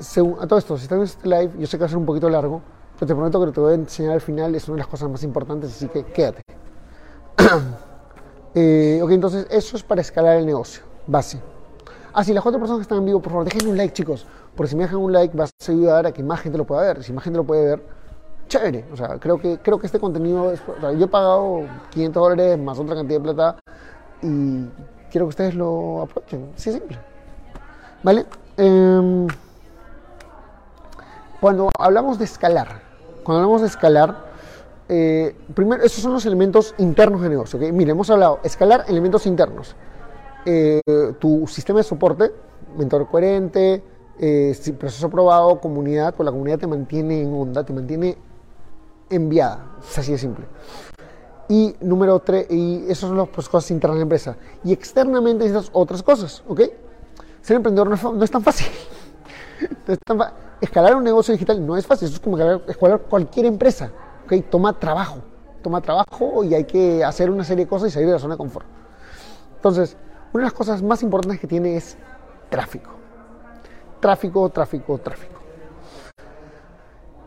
según, 0.00 0.36
a 0.40 0.48
todo 0.48 0.58
esto, 0.58 0.76
si 0.76 0.82
están 0.82 0.98
en 0.98 1.04
este 1.04 1.28
live, 1.28 1.52
yo 1.60 1.66
sé 1.68 1.76
que 1.76 1.82
va 1.82 1.86
a 1.86 1.90
ser 1.90 1.98
un 1.98 2.06
poquito 2.06 2.28
largo, 2.28 2.60
te 3.06 3.14
prometo 3.14 3.44
que 3.44 3.52
te 3.52 3.60
voy 3.60 3.72
a 3.72 3.74
enseñar 3.74 4.12
al 4.12 4.20
final, 4.20 4.54
es 4.54 4.68
una 4.68 4.76
de 4.76 4.80
las 4.80 4.88
cosas 4.88 5.08
más 5.10 5.22
importantes, 5.22 5.70
así 5.70 5.88
que 5.88 6.04
quédate. 6.04 6.42
eh, 8.54 9.00
ok, 9.02 9.10
entonces 9.10 9.46
eso 9.50 9.76
es 9.76 9.82
para 9.82 10.00
escalar 10.00 10.36
el 10.36 10.46
negocio, 10.46 10.82
base. 11.06 11.40
Ah, 12.14 12.22
sí, 12.22 12.34
las 12.34 12.42
cuatro 12.42 12.60
personas 12.60 12.78
que 12.78 12.82
están 12.82 12.98
en 12.98 13.06
vivo, 13.06 13.20
por 13.20 13.32
favor, 13.32 13.44
dejen 13.46 13.68
un 13.68 13.76
like, 13.76 13.94
chicos, 13.94 14.26
porque 14.54 14.70
si 14.70 14.76
me 14.76 14.82
dejan 14.82 14.98
un 14.98 15.12
like 15.12 15.36
va 15.36 15.44
a 15.44 15.70
ayudar 15.70 16.06
a 16.06 16.12
que 16.12 16.22
más 16.22 16.40
gente 16.40 16.58
lo 16.58 16.66
pueda 16.66 16.82
ver. 16.82 17.02
Si 17.02 17.12
más 17.12 17.24
gente 17.24 17.38
lo 17.38 17.44
puede 17.44 17.64
ver, 17.64 17.82
chévere. 18.48 18.84
O 18.92 18.96
sea, 18.96 19.18
creo 19.18 19.38
que, 19.38 19.58
creo 19.58 19.78
que 19.78 19.86
este 19.86 19.98
contenido, 19.98 20.52
es, 20.52 20.62
yo 20.98 21.04
he 21.04 21.08
pagado 21.08 21.62
500 21.90 22.22
dólares 22.22 22.58
más 22.58 22.78
otra 22.78 22.96
cantidad 22.96 23.18
de 23.18 23.24
plata 23.24 23.56
y 24.20 24.66
quiero 25.10 25.26
que 25.26 25.30
ustedes 25.30 25.54
lo 25.54 26.02
aprovechen. 26.02 26.52
Sí, 26.56 26.72
simple. 26.72 26.98
¿Vale? 28.02 28.26
Eh, 28.58 29.26
cuando 31.40 31.70
hablamos 31.78 32.18
de 32.18 32.24
escalar, 32.24 32.91
cuando 33.22 33.40
hablamos 33.40 33.62
de 33.62 33.68
escalar, 33.68 34.32
eh, 34.88 35.34
primero, 35.54 35.82
esos 35.82 36.02
son 36.02 36.12
los 36.12 36.26
elementos 36.26 36.74
internos 36.78 37.22
de 37.22 37.28
negocio. 37.28 37.58
¿okay? 37.58 37.72
Mire, 37.72 37.92
hemos 37.92 38.10
hablado, 38.10 38.40
escalar 38.42 38.84
elementos 38.88 39.26
internos. 39.26 39.74
Eh, 40.44 40.80
tu 41.18 41.46
sistema 41.46 41.78
de 41.78 41.84
soporte, 41.84 42.32
mentor 42.76 43.08
coherente, 43.08 43.82
eh, 44.18 44.54
proceso 44.78 45.08
probado, 45.08 45.60
comunidad, 45.60 46.14
pues 46.14 46.24
la 46.24 46.32
comunidad 46.32 46.58
te 46.58 46.66
mantiene 46.66 47.22
en 47.22 47.32
onda, 47.32 47.64
te 47.64 47.72
mantiene 47.72 48.18
enviada, 49.08 49.76
es 49.88 49.98
así 49.98 50.12
de 50.12 50.18
simple. 50.18 50.46
Y 51.48 51.74
número 51.80 52.18
tres, 52.20 52.46
y 52.50 52.84
esas 52.84 53.08
son 53.08 53.16
las 53.16 53.28
pues, 53.28 53.48
cosas 53.48 53.70
internas 53.70 53.96
de 53.96 54.00
la 54.00 54.02
empresa. 54.02 54.36
Y 54.64 54.72
externamente 54.72 55.44
necesitas 55.44 55.70
otras 55.72 56.02
cosas, 56.02 56.42
¿ok? 56.48 56.60
Ser 57.40 57.56
emprendedor 57.56 57.88
no 57.88 58.24
es, 58.24 58.30
tan 58.30 58.42
fácil. 58.42 58.66
no 59.86 59.92
es 59.92 59.98
tan 60.00 60.18
fácil 60.18 60.34
escalar 60.62 60.94
un 60.94 61.04
negocio 61.04 61.32
digital 61.32 61.64
no 61.64 61.76
es 61.76 61.86
fácil, 61.86 62.06
eso 62.06 62.16
es 62.16 62.20
como 62.20 62.38
escalar 62.38 63.00
cualquier 63.02 63.46
empresa. 63.46 63.90
Toma 64.48 64.78
trabajo, 64.78 65.18
toma 65.62 65.82
trabajo 65.82 66.42
y 66.42 66.54
hay 66.54 66.64
que 66.64 67.04
hacer 67.04 67.28
una 67.28 67.44
serie 67.44 67.66
de 67.66 67.68
cosas 67.68 67.88
y 67.88 67.90
salir 67.90 68.08
de 68.08 68.14
la 68.14 68.18
zona 68.18 68.34
de 68.34 68.38
confort. 68.38 68.66
Entonces, 69.56 69.96
una 70.32 70.44
de 70.44 70.46
las 70.46 70.54
cosas 70.54 70.82
más 70.82 71.02
importantes 71.02 71.38
que 71.38 71.46
tiene 71.46 71.76
es 71.76 71.98
tráfico. 72.48 72.92
Tráfico, 74.00 74.48
tráfico, 74.48 74.96
tráfico. 74.98 75.40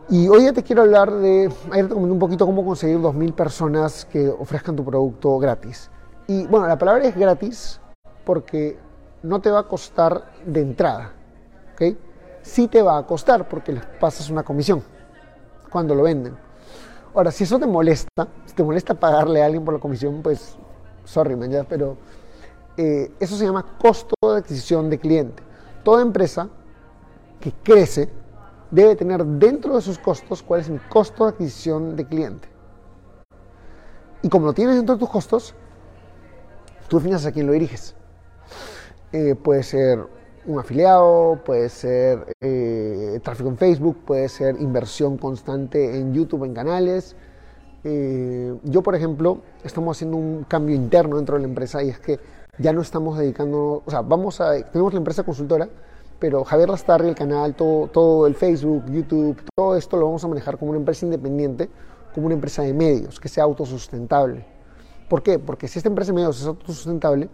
Y 0.08 0.28
hoy 0.28 0.44
ya 0.44 0.52
te 0.52 0.62
quiero 0.62 0.82
hablar 0.82 1.12
de, 1.12 1.52
ayer 1.70 1.88
te 1.88 1.94
comenté 1.94 2.12
un 2.12 2.18
poquito 2.18 2.46
cómo 2.46 2.64
conseguir 2.64 2.98
2.000 2.98 3.32
personas 3.34 4.04
que 4.04 4.28
ofrezcan 4.28 4.74
tu 4.74 4.84
producto 4.84 5.38
gratis. 5.38 5.90
Y 6.26 6.46
bueno, 6.46 6.66
la 6.66 6.78
palabra 6.78 7.04
es 7.04 7.16
gratis 7.16 7.80
porque 8.24 8.78
no 9.22 9.40
te 9.40 9.50
va 9.50 9.60
a 9.60 9.68
costar 9.68 10.32
de 10.44 10.60
entrada. 10.60 11.12
¿okay? 11.74 11.96
Sí 12.46 12.68
te 12.68 12.80
va 12.80 12.98
a 12.98 13.06
costar 13.06 13.48
porque 13.48 13.72
les 13.72 13.84
pasas 13.84 14.30
una 14.30 14.44
comisión 14.44 14.82
cuando 15.70 15.94
lo 15.94 16.04
venden. 16.04 16.36
Ahora, 17.14 17.30
si 17.30 17.44
eso 17.44 17.58
te 17.58 17.66
molesta, 17.66 18.28
si 18.44 18.54
te 18.54 18.62
molesta 18.62 18.94
pagarle 18.94 19.42
a 19.42 19.46
alguien 19.46 19.64
por 19.64 19.74
la 19.74 19.80
comisión, 19.80 20.22
pues, 20.22 20.56
sorry, 21.04 21.34
man, 21.34 21.50
ya, 21.50 21.64
pero 21.64 21.96
eh, 22.76 23.10
eso 23.18 23.36
se 23.36 23.44
llama 23.44 23.64
costo 23.78 24.14
de 24.22 24.38
adquisición 24.38 24.88
de 24.88 24.98
cliente. 24.98 25.42
Toda 25.82 26.02
empresa 26.02 26.48
que 27.40 27.52
crece 27.52 28.10
debe 28.70 28.96
tener 28.96 29.24
dentro 29.24 29.74
de 29.74 29.82
sus 29.82 29.98
costos 29.98 30.42
cuál 30.42 30.60
es 30.60 30.68
el 30.68 30.80
costo 30.88 31.24
de 31.24 31.30
adquisición 31.30 31.96
de 31.96 32.06
cliente. 32.06 32.48
Y 34.22 34.28
como 34.28 34.46
lo 34.46 34.52
tienes 34.52 34.76
dentro 34.76 34.94
de 34.94 35.00
tus 35.00 35.10
costos, 35.10 35.54
tú 36.88 36.98
defines 36.98 37.26
a 37.26 37.32
quién 37.32 37.46
lo 37.46 37.52
diriges. 37.52 37.94
Eh, 39.12 39.34
puede 39.34 39.62
ser 39.62 40.15
un 40.46 40.60
afiliado, 40.60 41.40
puede 41.44 41.68
ser 41.68 42.36
eh, 42.40 43.20
tráfico 43.22 43.48
en 43.48 43.56
Facebook, 43.56 43.98
puede 44.04 44.28
ser 44.28 44.60
inversión 44.60 45.18
constante 45.18 45.98
en 45.98 46.14
YouTube, 46.14 46.44
en 46.44 46.54
canales. 46.54 47.16
Eh, 47.84 48.54
yo, 48.64 48.82
por 48.82 48.94
ejemplo, 48.94 49.40
estamos 49.64 49.96
haciendo 49.96 50.16
un 50.16 50.44
cambio 50.44 50.74
interno 50.74 51.16
dentro 51.16 51.36
de 51.36 51.42
la 51.42 51.48
empresa 51.48 51.82
y 51.82 51.90
es 51.90 51.98
que 51.98 52.18
ya 52.58 52.72
no 52.72 52.80
estamos 52.80 53.18
dedicando, 53.18 53.82
o 53.84 53.90
sea, 53.90 54.02
vamos 54.02 54.40
a, 54.40 54.62
tenemos 54.70 54.92
la 54.92 54.98
empresa 54.98 55.24
consultora, 55.24 55.68
pero 56.18 56.44
Javier 56.44 56.70
Lastarri, 56.70 57.08
el 57.08 57.14
canal, 57.14 57.54
todo, 57.54 57.88
todo 57.88 58.26
el 58.26 58.34
Facebook, 58.34 58.84
YouTube, 58.90 59.36
todo 59.54 59.76
esto 59.76 59.96
lo 59.96 60.06
vamos 60.06 60.24
a 60.24 60.28
manejar 60.28 60.58
como 60.58 60.70
una 60.70 60.78
empresa 60.78 61.04
independiente, 61.04 61.68
como 62.14 62.26
una 62.26 62.34
empresa 62.34 62.62
de 62.62 62.72
medios, 62.72 63.20
que 63.20 63.28
sea 63.28 63.44
autosustentable. 63.44 64.46
¿Por 65.08 65.22
qué? 65.22 65.38
Porque 65.38 65.68
si 65.68 65.78
esta 65.78 65.88
empresa 65.88 66.12
de 66.12 66.16
medios 66.16 66.40
es 66.40 66.46
autosustentable, 66.46 67.28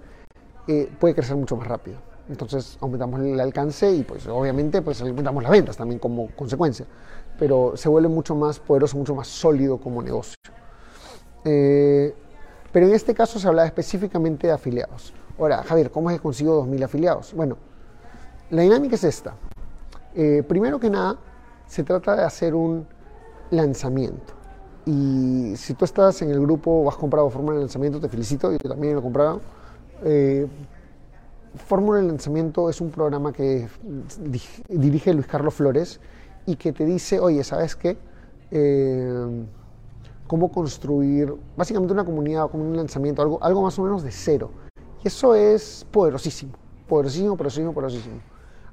eh, 0.66 0.90
puede 0.98 1.14
crecer 1.14 1.36
mucho 1.36 1.56
más 1.56 1.68
rápido. 1.68 2.11
Entonces 2.28 2.78
aumentamos 2.80 3.20
el 3.20 3.38
alcance 3.40 3.90
y 3.90 4.04
pues 4.04 4.26
obviamente 4.26 4.80
pues 4.80 5.00
aumentamos 5.00 5.42
las 5.42 5.52
ventas 5.52 5.76
también 5.76 5.98
como 5.98 6.28
consecuencia. 6.36 6.86
Pero 7.38 7.72
se 7.76 7.88
vuelve 7.88 8.08
mucho 8.08 8.34
más 8.34 8.58
poderoso, 8.60 8.96
mucho 8.96 9.14
más 9.14 9.28
sólido 9.28 9.78
como 9.78 10.02
negocio. 10.02 10.36
Eh, 11.44 12.14
pero 12.72 12.86
en 12.86 12.94
este 12.94 13.14
caso 13.14 13.38
se 13.38 13.48
hablaba 13.48 13.66
específicamente 13.66 14.46
de 14.46 14.52
afiliados. 14.52 15.12
Ahora, 15.38 15.62
Javier, 15.62 15.90
¿cómo 15.90 16.10
es 16.10 16.16
que 16.16 16.22
consigo 16.22 16.64
2.000 16.64 16.84
afiliados? 16.84 17.34
Bueno, 17.34 17.56
la 18.50 18.62
dinámica 18.62 18.94
es 18.94 19.04
esta. 19.04 19.34
Eh, 20.14 20.42
primero 20.46 20.78
que 20.78 20.90
nada, 20.90 21.16
se 21.66 21.82
trata 21.82 22.14
de 22.16 22.22
hacer 22.22 22.54
un 22.54 22.86
lanzamiento. 23.50 24.34
Y 24.84 25.54
si 25.56 25.74
tú 25.74 25.84
estás 25.84 26.20
en 26.22 26.30
el 26.30 26.40
grupo 26.40 26.70
o 26.70 26.88
has 26.88 26.96
comprado 26.96 27.30
Fórmula 27.30 27.56
de 27.56 27.60
Lanzamiento, 27.62 28.00
te 28.00 28.08
felicito, 28.08 28.50
yo 28.52 28.58
también 28.58 28.94
lo 28.94 29.00
he 29.00 29.02
comprado. 29.02 29.40
Eh, 30.04 30.46
Fórmula 31.54 32.00
de 32.00 32.06
Lanzamiento 32.06 32.70
es 32.70 32.80
un 32.80 32.90
programa 32.90 33.32
que 33.32 33.68
dirige 34.68 35.12
Luis 35.12 35.26
Carlos 35.26 35.54
Flores 35.54 36.00
y 36.46 36.56
que 36.56 36.72
te 36.72 36.84
dice, 36.84 37.20
oye, 37.20 37.44
¿sabes 37.44 37.76
qué? 37.76 37.98
Eh, 38.50 39.44
cómo 40.26 40.50
construir 40.50 41.34
básicamente 41.56 41.92
una 41.92 42.04
comunidad, 42.04 42.50
como 42.50 42.64
un 42.64 42.76
lanzamiento, 42.76 43.20
algo, 43.20 43.42
algo 43.42 43.62
más 43.62 43.78
o 43.78 43.82
menos 43.82 44.02
de 44.02 44.10
cero. 44.10 44.50
Y 45.04 45.08
eso 45.08 45.34
es 45.34 45.86
poderosísimo, 45.90 46.52
poderosísimo, 46.88 47.36
poderosísimo, 47.36 47.72
poderosísimo. 47.74 48.20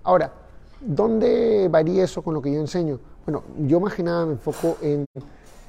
Ahora, 0.04 0.32
¿dónde 0.80 1.68
varía 1.70 2.04
eso 2.04 2.22
con 2.22 2.34
lo 2.34 2.42
que 2.42 2.54
yo 2.54 2.60
enseño? 2.60 3.00
Bueno, 3.26 3.44
yo 3.58 3.80
más 3.80 3.94
que 3.94 4.04
nada 4.04 4.26
me 4.26 4.34
enfoco 4.34 4.78
en 4.82 5.06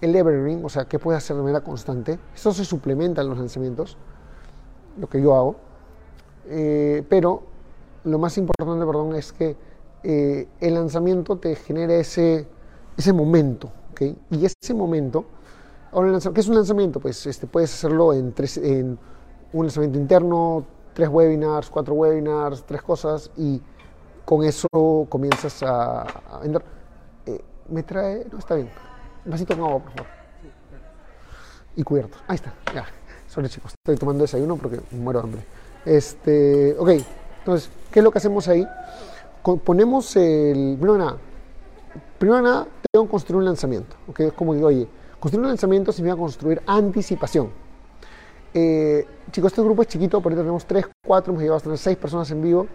el 0.00 0.16
evergreen, 0.16 0.64
o 0.64 0.68
sea, 0.68 0.84
qué 0.84 0.98
puedes 0.98 1.22
hacer 1.22 1.36
de 1.36 1.42
manera 1.42 1.60
constante. 1.62 2.18
Eso 2.34 2.52
se 2.52 2.64
suplementa 2.64 3.20
en 3.22 3.28
los 3.28 3.38
lanzamientos, 3.38 3.96
lo 4.96 5.08
que 5.08 5.20
yo 5.20 5.34
hago. 5.34 5.69
Eh, 6.48 7.04
pero 7.08 7.42
lo 8.04 8.18
más 8.18 8.36
importante, 8.38 8.86
perdón, 8.86 9.14
es 9.14 9.32
que 9.32 9.56
eh, 10.02 10.48
el 10.60 10.74
lanzamiento 10.74 11.36
te 11.36 11.54
genera 11.54 11.94
ese, 11.94 12.46
ese 12.96 13.12
momento, 13.12 13.70
¿ok? 13.92 14.02
Y 14.30 14.46
ese 14.46 14.74
momento, 14.74 15.24
ahora, 15.92 16.18
¿qué 16.32 16.40
es 16.40 16.48
un 16.48 16.54
lanzamiento? 16.54 17.00
Pues 17.00 17.26
este, 17.26 17.46
puedes 17.46 17.72
hacerlo 17.74 18.12
en, 18.12 18.32
tres, 18.32 18.56
en 18.56 18.98
un 19.52 19.66
lanzamiento 19.66 19.98
interno, 19.98 20.64
tres 20.94 21.08
webinars, 21.08 21.68
cuatro 21.70 21.94
webinars, 21.94 22.64
tres 22.64 22.82
cosas, 22.82 23.30
y 23.36 23.60
con 24.24 24.44
eso 24.44 24.68
comienzas 25.08 25.62
a, 25.62 26.02
a 26.02 26.38
vender. 26.40 26.64
Eh, 27.26 27.40
me 27.68 27.82
trae, 27.82 28.26
no 28.32 28.38
está 28.38 28.54
bien, 28.54 28.70
un 29.24 29.30
vasito 29.30 29.54
con 29.54 29.64
agua, 29.64 29.82
por 29.82 29.92
favor. 29.92 30.06
Y 31.76 31.82
cubierto. 31.82 32.18
Ahí 32.26 32.36
está, 32.36 32.54
ya. 32.74 32.86
Sorry 33.28 33.48
chicos, 33.48 33.74
estoy 33.80 33.96
tomando 33.96 34.22
desayuno 34.22 34.56
porque 34.56 34.80
muero 34.90 35.20
de 35.20 35.24
hambre. 35.24 35.44
Este, 35.84 36.76
ok, 36.78 36.90
entonces, 37.38 37.70
¿qué 37.90 38.00
es 38.00 38.04
lo 38.04 38.10
que 38.10 38.18
hacemos 38.18 38.46
ahí? 38.48 38.66
Ponemos 39.64 40.14
el. 40.16 40.76
Primero 40.78 40.98
nada, 40.98 41.16
primero 42.18 42.42
nada, 42.42 42.66
tengo 42.92 43.06
que 43.06 43.10
construir 43.10 43.38
un 43.38 43.44
lanzamiento. 43.46 43.96
¿ok? 44.08 44.20
Es 44.20 44.32
como 44.32 44.54
digo, 44.54 44.66
oye, 44.66 44.86
construir 45.18 45.42
un 45.42 45.48
lanzamiento 45.48 45.92
significa 45.92 46.20
construir 46.20 46.62
anticipación. 46.66 47.50
Eh, 48.52 49.06
chicos, 49.30 49.52
este 49.52 49.62
grupo 49.62 49.82
es 49.82 49.88
chiquito, 49.88 50.20
por 50.20 50.32
ahorita 50.32 50.42
tenemos 50.42 50.66
3, 50.66 50.86
4, 51.06 51.32
hemos 51.32 51.42
llegado 51.42 51.58
a 51.58 51.62
tener 51.62 51.78
6 51.78 51.96
personas 51.96 52.30
en 52.30 52.42
vivo. 52.42 52.66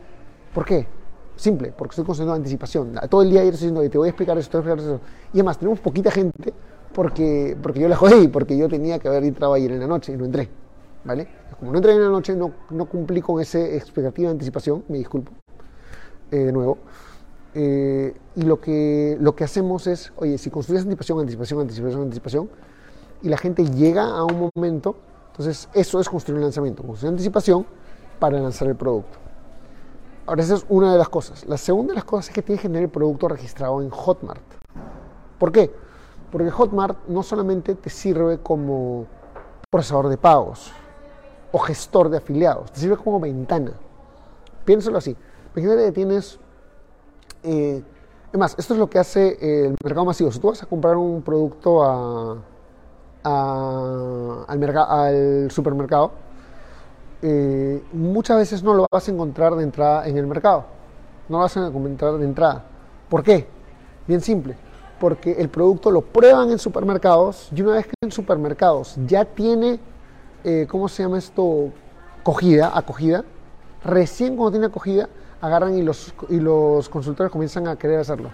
¿Por 0.54 0.66
qué? 0.66 0.88
Simple, 1.36 1.74
porque 1.78 1.92
estoy 1.92 2.06
construyendo 2.06 2.34
anticipación. 2.34 2.94
Todo 3.10 3.22
el 3.22 3.30
día 3.30 3.44
ir 3.44 3.52
diciendo, 3.52 3.82
te 3.90 3.98
voy 3.98 4.08
a 4.08 4.10
explicar 4.10 4.38
esto, 4.38 4.62
te 4.62 4.64
voy 4.64 4.72
a 4.72 4.74
explicar 4.74 4.96
eso. 4.96 5.06
Y 5.34 5.38
además, 5.38 5.60
tenemos 5.60 5.80
poquita 5.80 6.10
gente 6.10 6.54
porque, 6.94 7.58
porque 7.62 7.82
yo 7.82 7.90
la 7.90 7.98
jodí, 7.98 8.30
porque 8.30 8.58
yo 8.58 8.70
tenía 8.70 9.00
que 9.00 9.10
haber 9.10 9.26
entrado 9.26 9.54
ayer 9.54 9.72
en 9.72 9.82
la 9.82 9.88
noche 9.88 10.14
y 10.14 10.18
no 10.18 10.26
entré. 10.26 10.50
¿Vale? 11.06 11.28
Como 11.60 11.72
no 11.72 11.78
entré 11.78 11.94
en 11.94 12.02
la 12.02 12.10
noche, 12.10 12.36
no, 12.36 12.52
no 12.72 12.86
cumplí 12.86 13.22
con 13.22 13.40
esa 13.40 13.60
expectativa 13.60 14.28
de 14.30 14.34
anticipación, 14.34 14.84
me 14.90 14.98
disculpo 14.98 15.32
eh, 16.32 16.38
de 16.38 16.52
nuevo. 16.52 16.80
Eh, 17.54 18.14
y 18.36 18.42
lo 18.42 18.60
que, 18.60 19.16
lo 19.22 19.36
que 19.36 19.44
hacemos 19.44 19.88
es, 19.88 20.12
oye, 20.18 20.38
si 20.38 20.50
construyes 20.50 20.84
anticipación, 20.84 21.20
anticipación, 21.20 21.62
anticipación, 21.62 22.02
anticipación, 22.02 22.50
y 23.22 23.30
la 23.30 23.38
gente 23.38 23.64
llega 23.64 24.04
a 24.04 24.26
un 24.26 24.50
momento, 24.56 24.98
entonces 25.28 25.70
eso 25.74 26.00
es 26.00 26.10
construir 26.10 26.38
un 26.38 26.44
lanzamiento, 26.44 26.84
construir 26.84 27.12
anticipación 27.12 27.66
para 28.20 28.40
lanzar 28.40 28.68
el 28.68 28.76
producto. 28.76 29.20
Ahora, 30.26 30.42
esa 30.42 30.56
es 30.56 30.66
una 30.70 30.92
de 30.92 30.98
las 30.98 31.08
cosas. 31.08 31.46
La 31.46 31.58
segunda 31.58 31.92
de 31.92 31.96
las 31.96 32.04
cosas 32.04 32.30
es 32.30 32.34
que 32.34 32.42
tienes 32.42 32.62
que 32.62 32.68
tener 32.68 32.84
el 32.84 32.90
producto 32.90 33.28
registrado 33.28 33.82
en 33.82 33.92
Hotmart. 33.92 34.42
¿Por 35.38 35.52
qué? 35.52 35.72
Porque 36.32 36.50
Hotmart 36.50 37.08
no 37.08 37.22
solamente 37.22 37.76
te 37.76 37.92
sirve 37.92 38.40
como 38.40 39.06
procesador 39.70 40.10
de 40.10 40.18
pagos, 40.18 40.74
o 41.56 41.60
gestor 41.60 42.10
de 42.10 42.18
afiliados, 42.18 42.70
te 42.74 42.82
sirve 42.82 42.98
como 42.98 43.18
ventana. 43.18 43.72
Piénsalo 44.66 44.98
así. 44.98 45.16
Imagínate 45.56 45.86
que 45.86 45.92
tienes... 45.94 46.38
Eh, 47.44 47.82
es 48.34 48.38
más, 48.38 48.56
esto 48.60 48.74
es 48.74 48.80
lo 48.80 48.90
que 48.90 49.00
hace 49.00 49.38
el 49.40 49.78
mercado 49.82 50.04
masivo. 50.04 50.30
Si 50.34 50.40
tú 50.40 50.50
vas 50.50 50.62
a 50.62 50.66
comprar 50.66 50.98
un 50.98 51.22
producto 51.22 51.82
a, 51.82 52.36
al, 54.50 55.50
supermercado, 55.50 56.12
eh, 57.22 57.82
muchas 57.94 58.36
veces 58.36 58.62
no 58.62 58.74
lo 58.74 58.86
vas 58.92 59.08
a 59.08 59.12
encontrar 59.12 59.56
de 59.56 59.64
entrada 59.64 60.10
en 60.10 60.18
el 60.18 60.28
mercado. 60.28 60.66
No 61.30 61.38
lo 61.38 61.44
vas 61.44 61.56
a 61.56 61.68
encontrar 61.68 62.18
de 62.18 62.26
entrada. 62.26 62.66
¿Por 63.08 63.24
qué? 63.24 63.48
Bien 64.06 64.20
simple. 64.20 64.58
Porque 65.00 65.32
el 65.32 65.48
producto 65.48 65.90
lo 65.90 66.02
prueban 66.02 66.52
en 66.52 66.60
supermercados 66.60 67.48
y 67.56 67.62
una 67.62 67.76
vez 67.76 67.86
que 67.86 67.94
en 68.02 68.12
supermercados 68.12 68.98
ya 69.08 69.24
tiene 69.24 69.80
eh, 70.46 70.68
¿cómo 70.70 70.88
se 70.88 71.04
llama 71.04 71.18
esto? 71.18 71.72
Cogida, 72.24 72.78
acogida. 72.78 73.24
Recién 73.84 74.36
cuando 74.36 74.52
tiene 74.52 74.68
acogida, 74.68 75.10
agarran 75.42 75.76
y 75.76 75.82
los, 75.82 76.14
y 76.30 76.40
los 76.40 76.88
consultores 76.88 77.32
comienzan 77.32 77.68
a 77.68 77.76
querer 77.76 78.00
hacerlo. 78.00 78.30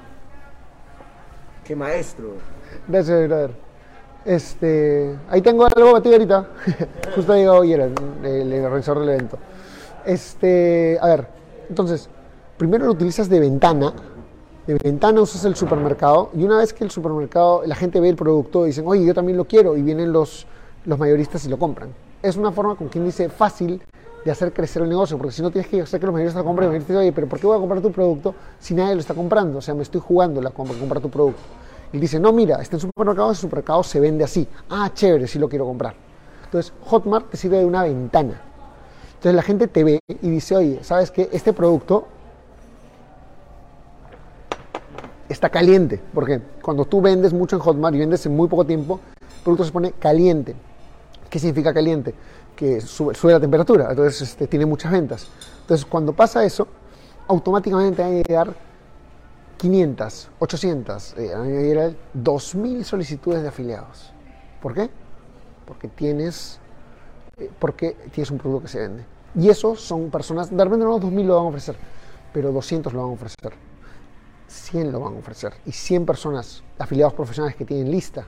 ¡Qué 1.63 1.75
maestro! 1.75 2.33
Gracias, 2.87 3.27
brother. 3.27 3.51
Este, 4.25 5.17
ahí 5.29 5.41
tengo 5.41 5.65
algo 5.65 5.95
ahorita. 5.95 6.47
Justo 7.15 7.33
hoy 7.33 7.73
el, 7.73 7.81
el, 8.23 8.53
el 8.53 8.65
organizador 8.65 9.01
del 9.01 9.09
evento. 9.09 9.37
Este, 10.05 10.97
a 11.01 11.07
ver, 11.07 11.27
entonces, 11.69 12.09
primero 12.57 12.85
lo 12.85 12.91
utilizas 12.91 13.29
de 13.29 13.39
ventana. 13.39 13.93
De 14.67 14.75
ventana 14.75 15.21
usas 15.21 15.43
el 15.45 15.55
supermercado 15.55 16.29
y 16.35 16.43
una 16.43 16.57
vez 16.57 16.73
que 16.73 16.83
el 16.83 16.91
supermercado, 16.91 17.63
la 17.65 17.75
gente 17.75 17.99
ve 17.99 18.09
el 18.09 18.15
producto, 18.15 18.65
dicen, 18.65 18.85
oye, 18.85 19.05
yo 19.05 19.13
también 19.13 19.37
lo 19.37 19.45
quiero 19.45 19.75
y 19.75 19.81
vienen 19.81 20.11
los 20.11 20.45
los 20.85 20.97
mayoristas 20.99 21.45
y 21.45 21.49
lo 21.49 21.57
compran. 21.57 21.89
Es 22.21 22.37
una 22.37 22.51
forma, 22.51 22.75
con 22.75 22.87
quien 22.87 23.05
dice, 23.05 23.29
fácil 23.29 23.81
de 24.23 24.31
hacer 24.31 24.53
crecer 24.53 24.83
el 24.83 24.89
negocio, 24.89 25.17
porque 25.17 25.31
si 25.31 25.41
no 25.41 25.49
tienes 25.49 25.69
que 25.69 25.81
hacer 25.81 25.99
que 25.99 26.05
los 26.05 26.13
mayoristas 26.13 26.41
lo 26.41 26.45
compren, 26.45 26.65
el 26.65 26.69
mayorista 26.71 26.93
dice, 26.93 27.01
oye, 27.01 27.11
pero 27.11 27.27
¿por 27.27 27.39
qué 27.39 27.47
voy 27.47 27.57
a 27.57 27.59
comprar 27.59 27.81
tu 27.81 27.91
producto 27.91 28.35
si 28.59 28.73
nadie 28.73 28.93
lo 28.93 29.01
está 29.01 29.13
comprando? 29.13 29.57
O 29.57 29.61
sea, 29.61 29.73
me 29.73 29.81
estoy 29.81 30.01
jugando 30.01 30.41
la 30.41 30.51
compra, 30.51 30.77
comprar 30.77 31.01
tu 31.01 31.09
producto. 31.09 31.41
Y 31.93 31.97
dice, 31.97 32.19
no, 32.19 32.31
mira, 32.31 32.61
está 32.61 32.77
en 32.77 32.81
supermercado, 32.81 33.31
el 33.31 33.35
supermercado 33.35 33.83
se 33.83 33.99
vende 33.99 34.23
así. 34.23 34.47
Ah, 34.69 34.91
chévere, 34.93 35.27
sí 35.27 35.39
lo 35.39 35.49
quiero 35.49 35.65
comprar. 35.65 35.95
Entonces, 36.45 36.73
Hotmart 36.85 37.29
te 37.31 37.37
sirve 37.37 37.57
de 37.57 37.65
una 37.65 37.83
ventana. 37.83 38.41
Entonces 39.13 39.35
la 39.35 39.41
gente 39.43 39.67
te 39.67 39.83
ve 39.83 39.99
y 40.07 40.29
dice, 40.29 40.55
oye, 40.55 40.79
¿sabes 40.83 41.11
qué? 41.11 41.29
Este 41.31 41.53
producto 41.53 42.07
está 45.29 45.49
caliente, 45.49 46.01
porque 46.13 46.41
cuando 46.61 46.85
tú 46.85 47.01
vendes 47.01 47.33
mucho 47.33 47.55
en 47.55 47.61
Hotmart 47.61 47.95
y 47.95 47.99
vendes 47.99 48.25
en 48.25 48.35
muy 48.35 48.47
poco 48.47 48.65
tiempo, 48.65 48.99
el 49.21 49.43
producto 49.43 49.65
se 49.65 49.71
pone 49.71 49.91
caliente. 49.91 50.55
¿Qué 51.31 51.39
significa 51.39 51.73
caliente? 51.73 52.13
Que 52.57 52.81
sube, 52.81 53.15
la 53.31 53.39
temperatura, 53.39 53.87
entonces 53.89 54.21
este, 54.21 54.47
tiene 54.47 54.65
muchas 54.65 54.91
ventas. 54.91 55.29
Entonces, 55.61 55.85
cuando 55.85 56.11
pasa 56.11 56.43
eso, 56.43 56.67
automáticamente 57.25 58.01
van 58.01 58.11
a 58.11 58.15
llegar 58.15 58.53
500, 59.57 60.29
800, 60.39 61.17
eh, 61.17 61.31
van 61.33 61.43
a 61.43 61.61
llegar 61.61 61.93
2000 62.13 62.83
solicitudes 62.83 63.43
de 63.43 63.47
afiliados. 63.47 64.11
¿Por 64.61 64.73
qué? 64.73 64.89
Porque 65.65 65.87
tienes, 65.87 66.59
eh, 67.37 67.49
porque 67.59 67.95
tienes 68.11 68.29
un 68.29 68.37
producto 68.37 68.63
que 68.63 68.67
se 68.67 68.79
vende. 68.79 69.05
Y 69.33 69.47
esos 69.47 69.79
son 69.79 70.11
personas, 70.11 70.49
de 70.49 70.61
repente 70.61 70.83
no 70.83 70.99
2000 70.99 71.27
lo 71.27 71.37
van 71.37 71.45
a 71.45 71.47
ofrecer, 71.47 71.77
pero 72.33 72.51
200 72.51 72.91
lo 72.91 73.03
van 73.03 73.09
a 73.11 73.13
ofrecer. 73.13 73.53
100 74.47 74.91
lo 74.91 74.99
van 74.99 75.13
a 75.13 75.19
ofrecer. 75.19 75.53
Y 75.65 75.71
100 75.71 76.05
personas, 76.05 76.61
afiliados 76.77 77.13
profesionales 77.13 77.55
que 77.55 77.63
tienen 77.63 77.89
lista. 77.89 78.27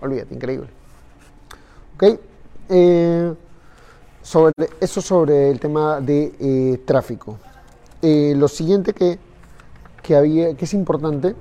Olvídate, 0.00 0.34
increíble. 0.34 0.79
¿Ok? 2.00 2.18
Eh, 2.70 3.34
sobre, 4.22 4.70
eso 4.80 5.02
sobre 5.02 5.50
el 5.50 5.60
tema 5.60 6.00
de 6.00 6.32
eh, 6.40 6.78
tráfico. 6.86 7.36
Eh, 8.00 8.32
lo 8.38 8.48
siguiente 8.48 8.94
que, 8.94 9.18
que, 10.02 10.16
había, 10.16 10.54
que 10.54 10.64
es 10.64 10.72
importante, 10.72 11.34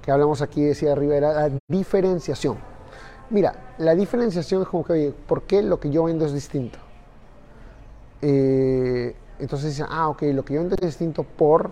que 0.00 0.12
hablamos 0.12 0.40
aquí, 0.40 0.62
decía 0.62 0.92
arriba, 0.92 1.16
era 1.16 1.48
la 1.48 1.58
diferenciación. 1.66 2.58
Mira, 3.30 3.74
la 3.78 3.96
diferenciación 3.96 4.62
es 4.62 4.68
como 4.68 4.84
que, 4.84 4.92
oye, 4.92 5.14
¿por 5.26 5.42
qué 5.42 5.62
lo 5.62 5.80
que 5.80 5.90
yo 5.90 6.04
vendo 6.04 6.24
es 6.26 6.32
distinto? 6.32 6.78
entonces 8.20 9.70
dicen, 9.70 9.86
ah, 9.88 10.08
ok, 10.08 10.22
lo 10.32 10.44
que 10.44 10.54
yo 10.54 10.60
vendo 10.60 10.74
es 10.74 10.86
distinto 10.86 11.22
por 11.22 11.70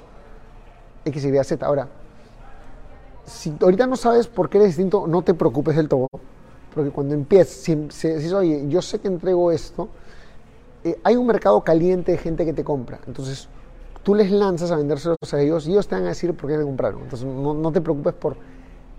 X, 1.05 1.25
Y, 1.25 1.45
Z. 1.45 1.67
Ahora, 1.67 1.89
si 3.25 3.53
ahorita 3.61 3.89
no 3.89 3.97
sabes 3.97 4.29
por 4.29 4.49
qué 4.49 4.59
es 4.59 4.65
distinto, 4.65 5.07
no 5.09 5.23
te 5.23 5.35
preocupes 5.35 5.75
del 5.75 5.89
todo 5.89 6.09
Porque 6.77 6.91
cuando 6.91 7.15
empiezas, 7.15 7.55
si, 7.55 7.87
si 7.89 8.09
dices, 8.09 8.35
oye, 8.35 8.67
yo 8.69 8.83
sé 8.83 8.99
que 8.99 9.09
entrego 9.09 9.51
esto, 9.51 9.89
eh, 10.85 11.01
hay 11.03 11.17
un 11.17 11.27
mercado 11.27 11.65
caliente 11.65 12.13
de 12.13 12.19
gente 12.19 12.45
que 12.45 12.53
te 12.53 12.63
compra. 12.63 13.01
Entonces, 13.07 13.49
tú 14.03 14.15
les 14.15 14.31
lanzas 14.31 14.71
a 14.71 14.77
vendérselos 14.77 15.17
a 15.33 15.41
ellos 15.41 15.67
y 15.67 15.73
ellos 15.73 15.89
te 15.89 15.95
van 15.95 16.05
a 16.05 16.09
decir 16.09 16.35
por 16.35 16.51
qué 16.51 16.59
te 16.59 16.65
compraron. 16.65 17.01
Entonces, 17.01 17.27
no, 17.27 17.55
no 17.55 17.73
te 17.73 17.81
preocupes 17.81 18.13
por 18.13 18.37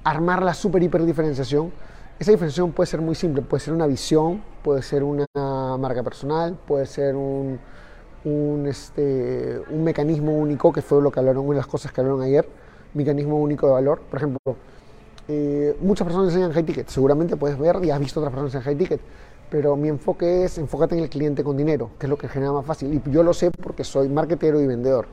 armar 0.04 0.42
la 0.42 0.56
super 0.56 0.82
hiper 0.82 1.06
diferenciación. 1.06 1.72
Esa 2.18 2.32
diferenciación 2.32 2.72
puede 2.72 2.88
ser 2.88 3.00
muy 3.00 3.14
simple, 3.14 3.44
puede 3.44 3.62
ser 3.62 3.76
una 3.76 3.86
visión, 3.86 4.42
puede 4.64 4.82
ser 4.82 5.04
una 5.04 5.28
marca 5.78 6.02
personal, 6.02 6.58
puede 6.66 6.88
ser 6.88 7.16
un, 7.16 7.60
un, 8.26 8.66
este, 8.66 9.62
un 9.70 9.84
mecanismo 9.84 10.36
único, 10.36 10.74
que 10.74 10.82
fue 10.82 11.00
lo 11.00 11.12
que 11.12 11.20
hablaron, 11.20 11.46
una 11.46 11.54
de 11.54 11.58
las 11.58 11.68
cosas 11.68 11.92
que 11.92 12.02
hablaron 12.02 12.24
ayer, 12.24 12.50
mecanismo 12.96 13.38
único 13.38 13.68
de 13.68 13.74
valor. 13.74 14.02
Por 14.10 14.18
ejemplo, 14.18 14.40
eh, 15.28 15.78
muchas 15.82 16.06
personas 16.06 16.30
enseñan 16.30 16.52
high 16.54 16.64
ticket, 16.64 16.88
seguramente 16.88 17.36
puedes 17.36 17.58
ver 17.58 17.84
y 17.84 17.92
has 17.92 18.00
visto 18.00 18.20
otras 18.20 18.34
personas 18.34 18.56
en 18.56 18.62
high 18.62 18.76
ticket, 18.76 19.02
pero 19.50 19.76
mi 19.76 19.90
enfoque 19.90 20.46
es 20.46 20.58
enfócate 20.58 20.98
en 20.98 21.04
el 21.04 21.10
cliente 21.10 21.44
con 21.44 21.58
dinero, 21.58 21.92
que 22.00 22.06
es 22.06 22.10
lo 22.10 22.18
que 22.18 22.28
genera 22.28 22.52
más 22.52 22.66
fácil. 22.66 22.94
Y 22.94 23.12
yo 23.12 23.24
lo 23.24 23.34
sé 23.34 23.52
porque 23.52 23.84
soy 23.84 24.10
marketero 24.10 24.60
y 24.62 24.68
vendedor. 24.68 25.08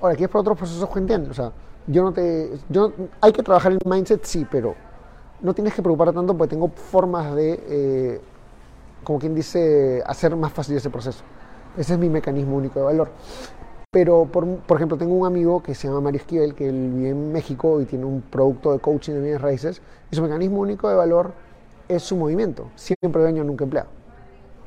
Ahora, 0.00 0.14
aquí 0.14 0.24
es 0.24 0.30
por 0.30 0.40
otros 0.40 0.56
procesos 0.56 0.88
que 0.88 0.98
entiendo. 0.98 1.30
O 1.30 1.34
sea, 1.34 1.52
yo 1.86 2.02
no 2.02 2.12
te. 2.12 2.50
Yo, 2.68 2.92
hay 3.20 3.32
que 3.32 3.42
trabajar 3.42 3.72
en 3.72 3.78
mindset, 3.84 4.24
sí, 4.24 4.46
pero 4.50 4.74
no 5.40 5.54
tienes 5.54 5.74
que 5.74 5.82
preocuparte 5.82 6.14
tanto 6.14 6.36
porque 6.36 6.50
tengo 6.50 6.68
formas 6.68 7.34
de, 7.34 7.60
eh, 7.68 8.20
como 9.04 9.18
quien 9.18 9.34
dice, 9.34 10.02
hacer 10.06 10.34
más 10.36 10.52
fácil 10.52 10.76
ese 10.76 10.90
proceso. 10.90 11.22
Ese 11.76 11.94
es 11.94 11.98
mi 11.98 12.08
mecanismo 12.08 12.56
único 12.56 12.78
de 12.78 12.84
valor. 12.84 13.10
Pero, 13.92 14.26
por, 14.26 14.46
por, 14.58 14.76
ejemplo, 14.76 14.96
tengo 14.96 15.14
un 15.14 15.26
amigo 15.26 15.64
que 15.64 15.74
se 15.74 15.88
llama 15.88 16.00
Mario 16.00 16.20
Esquivel, 16.20 16.54
que 16.54 16.68
él 16.68 16.92
vive 16.94 17.08
en 17.08 17.32
México 17.32 17.80
y 17.80 17.86
tiene 17.86 18.04
un 18.04 18.22
producto 18.22 18.72
de 18.72 18.78
coaching 18.78 19.14
de 19.14 19.20
bienes 19.20 19.40
raíces, 19.40 19.82
y 20.12 20.14
su 20.14 20.22
mecanismo 20.22 20.60
único 20.60 20.88
de 20.88 20.94
valor 20.94 21.32
es 21.88 22.04
su 22.04 22.14
movimiento, 22.16 22.70
siempre 22.76 23.20
dueño, 23.20 23.42
nunca 23.42 23.64
empleado. 23.64 23.88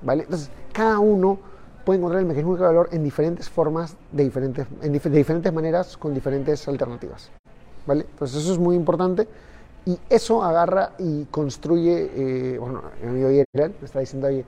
¿Vale? 0.02 0.24
Entonces, 0.24 0.52
cada 0.74 1.00
uno 1.00 1.40
puede 1.86 2.00
encontrar 2.00 2.20
el 2.20 2.28
mecanismo 2.28 2.52
único 2.52 2.66
de 2.66 2.76
valor 2.76 2.90
en 2.92 3.02
diferentes 3.02 3.50
formas, 3.50 3.96
de 4.12 4.26
diferentes, 4.26 4.68
en 4.82 4.92
dif 4.92 5.06
de 5.06 5.18
diferentes 5.18 5.54
maneras, 5.54 5.96
con 5.96 6.14
diferentes 6.14 6.68
alternativas. 6.68 7.32
¿Vale? 7.88 8.06
Entonces, 8.10 8.44
eso 8.44 8.52
es 8.52 8.60
muy 8.60 8.76
importante. 8.76 9.26
Y 9.86 9.98
eso 10.10 10.44
agarra 10.44 10.96
y 11.00 11.24
construye, 11.26 12.12
eh, 12.14 12.58
bueno, 12.58 12.82
mi 13.02 13.08
amigo 13.08 13.30
Yerel 13.30 13.74
me 13.80 13.86
está 13.86 14.02
diciendo 14.02 14.28
ahí, 14.28 14.44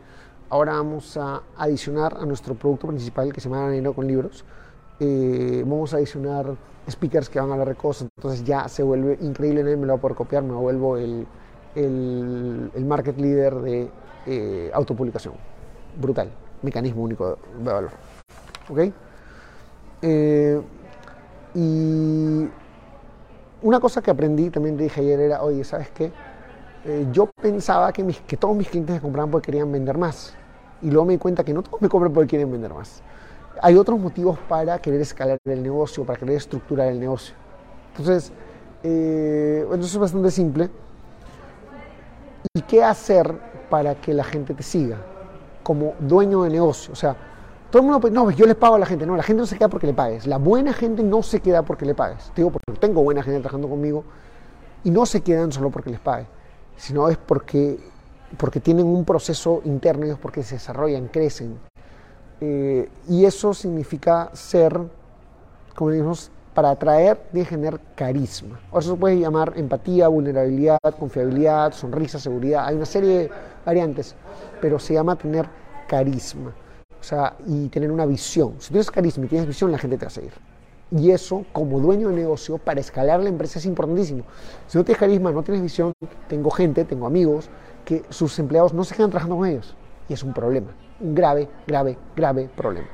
ahora 0.50 0.74
vamos 0.74 1.15
a 1.15 1.44
adicionar 1.58 2.17
a 2.20 2.25
nuestro 2.25 2.55
producto 2.55 2.88
principal 2.88 3.32
que 3.32 3.39
se 3.39 3.50
llama 3.50 3.70
Dinero 3.70 3.94
con 3.94 4.05
Libros, 4.05 4.44
eh, 5.00 5.64
vamos 5.66 5.94
a 5.94 5.98
adicionar 5.98 6.56
speakers 6.90 7.30
que 7.30 7.40
van 7.40 7.50
a 7.50 7.54
hablar 7.54 7.70
de 7.70 7.75
cosas, 7.75 8.08
entonces 8.18 8.44
ya 8.44 8.68
se 8.68 8.84
vuelve 8.84 9.18
increíble, 9.22 9.64
nadie 9.64 9.78
me 9.78 9.86
lo 9.86 9.94
va 9.94 9.98
a 9.98 10.02
poder 10.02 10.16
copiar, 10.16 10.44
me 10.44 10.54
vuelvo 10.54 10.98
el, 10.98 11.25
el, 11.75 12.86
market 12.86 13.18
leader 13.18 13.56
de 13.56 13.90
eh, 14.25 14.72
autopublicación. 14.74 15.34
Brutal, 16.00 16.30
mecanismo 16.62 17.04
único 17.04 17.38
de, 17.58 17.72
valor. 17.72 17.92
¿Ok? 18.70 18.80
Eh, 20.02 20.62
y 21.56 22.50
una 23.62 23.80
cosa 23.80 24.02
que 24.02 24.12
aprendí, 24.12 24.50
también 24.50 24.78
te 24.78 24.84
dije 24.84 25.02
ayer, 25.02 25.20
era, 25.20 25.42
oye, 25.42 25.64
¿sabes 25.64 25.90
qué? 25.90 26.12
Eh, 26.86 27.08
yo 27.12 27.28
pensaba 27.42 27.92
que 27.92 28.38
todos 28.38 28.56
mis 28.56 28.70
clientes 28.70 28.96
me 28.96 29.02
compraban 29.02 29.32
porque 29.32 29.48
querían 29.48 29.72
vender 29.72 29.98
más. 29.98 30.36
Y 30.82 30.92
luego 30.92 31.06
me 31.06 31.14
di 31.14 31.20
cuenta 31.20 31.44
que 31.44 31.54
no 31.54 31.64
todos 31.64 31.82
me 31.82 31.90
compran 31.90 32.14
porque 32.14 32.28
quieren 32.28 32.52
vender 32.52 32.74
más. 32.74 33.02
Hay 33.62 33.76
otros 33.76 34.00
motivos 34.00 34.38
para 34.50 34.80
querer 34.80 35.02
escalar 35.02 35.38
el 35.46 35.64
negocio, 35.64 36.06
para 36.06 36.20
querer 36.20 36.38
estructurar 36.38 36.88
el 36.88 37.00
negocio. 37.00 37.36
Entonces, 37.92 38.32
eh, 38.84 39.64
bueno, 39.68 39.84
eso 39.84 39.98
es 39.98 40.02
bastante 40.02 40.32
simple. 40.32 40.70
¿Y 42.54 42.62
qué 42.62 42.84
hacer 42.84 43.34
para 43.70 43.96
que 43.96 44.14
la 44.14 44.24
gente 44.24 44.54
te 44.54 44.64
siga 44.64 44.98
como 45.64 45.94
dueño 46.00 46.44
de 46.44 46.50
negocio? 46.50 46.94
O 46.94 46.96
sea, 46.96 47.16
todo 47.72 47.82
el 47.82 47.86
mundo, 47.86 48.00
pues, 48.00 48.14
no, 48.14 48.30
yo 48.32 48.46
les 48.46 48.56
pago 48.56 48.76
a 48.76 48.80
la 48.80 48.86
gente. 48.86 49.06
No, 49.06 49.16
la 49.16 49.24
gente 49.24 49.42
no 49.42 49.48
se 49.48 49.58
queda 49.58 49.70
porque 49.70 49.88
le 49.88 49.94
pagues. 49.94 50.28
La 50.28 50.38
buena 50.38 50.74
gente 50.74 51.04
no 51.04 51.24
se 51.24 51.39
queda 51.39 51.63
porque 51.63 51.86
le 51.86 51.96
pagues. 51.96 52.32
Te 52.36 52.41
digo 52.41 52.52
porque 52.52 52.80
tengo 52.80 53.04
buena 53.04 53.24
gente 53.24 53.39
trabajando 53.39 53.70
conmigo 53.70 54.04
y 54.86 54.91
no 54.91 55.06
se 55.06 55.22
quedan 55.22 55.52
solo 55.52 55.72
porque 55.72 55.89
les 55.89 56.00
pague, 56.00 56.28
sino 56.78 57.10
es 57.10 57.18
porque, 57.18 57.80
porque 58.38 58.60
tienen 58.60 58.86
un 58.86 59.04
proceso 59.04 59.62
interno 59.65 60.06
es 60.06 60.18
porque 60.18 60.44
se 60.44 60.56
desarrollan, 60.56 61.08
crecen. 61.08 61.60
Eh, 62.41 62.89
y 63.08 63.26
eso 63.26 63.54
significa 63.54 64.30
ser, 64.34 64.78
como 65.76 65.89
decimos, 65.91 66.32
para 66.54 66.71
atraer 66.71 67.19
que 67.34 67.45
generar 67.45 67.80
carisma. 67.95 68.60
O 68.71 68.80
eso 68.80 68.91
se 68.91 68.98
puede 68.98 69.19
llamar 69.19 69.54
empatía, 69.56 70.08
vulnerabilidad, 70.08 70.80
confiabilidad, 70.98 71.74
sonrisa, 71.74 72.17
seguridad. 72.17 72.65
Hay 72.65 72.76
una 72.76 72.86
serie 72.86 73.17
de 73.17 73.32
variantes, 73.65 74.15
pero 74.62 74.80
se 74.80 74.93
llama 74.93 75.15
tener 75.17 75.48
carisma. 75.88 76.54
O 77.00 77.04
sea, 77.04 77.36
y 77.45 77.67
tener 77.67 77.91
una 77.91 78.06
visión. 78.06 78.56
Si 78.60 78.69
tienes 78.69 78.89
carisma 78.89 79.26
y 79.26 79.28
tienes 79.28 79.48
visión, 79.48 79.71
la 79.71 79.78
gente 79.78 79.98
te 79.98 80.06
va 80.06 80.08
a 80.08 80.12
seguir. 80.12 80.34
Y 80.91 81.12
eso, 81.12 81.45
como 81.52 81.80
dueño 81.80 82.10
de 82.10 82.15
negocio, 82.15 82.58
para 82.58 82.80
escalar 82.80 83.19
la 83.19 83.30
empresa 83.30 83.60
es 83.60 83.65
importantísimo. 83.65 84.24
Si 84.67 84.78
no 84.78 84.86
tienes 84.86 85.00
carisma, 85.00 85.32
no 85.32 85.43
tienes 85.43 85.62
visión, 85.62 85.91
tengo 86.28 86.50
gente, 86.52 86.86
tengo 86.86 87.06
amigos, 87.06 87.50
que 87.84 88.04
sus 88.10 88.39
empleados 88.39 88.74
no 88.74 88.84
se 88.84 88.95
quedan 88.95 89.10
trabajando 89.10 89.38
con 89.38 89.48
ellos. 89.48 89.76
Y 90.08 90.13
es 90.13 90.24
un 90.24 90.34
problema. 90.34 90.71
Un 90.99 91.13
grave, 91.15 91.47
grave, 91.67 91.97
grave 92.15 92.49
problema. 92.55 92.88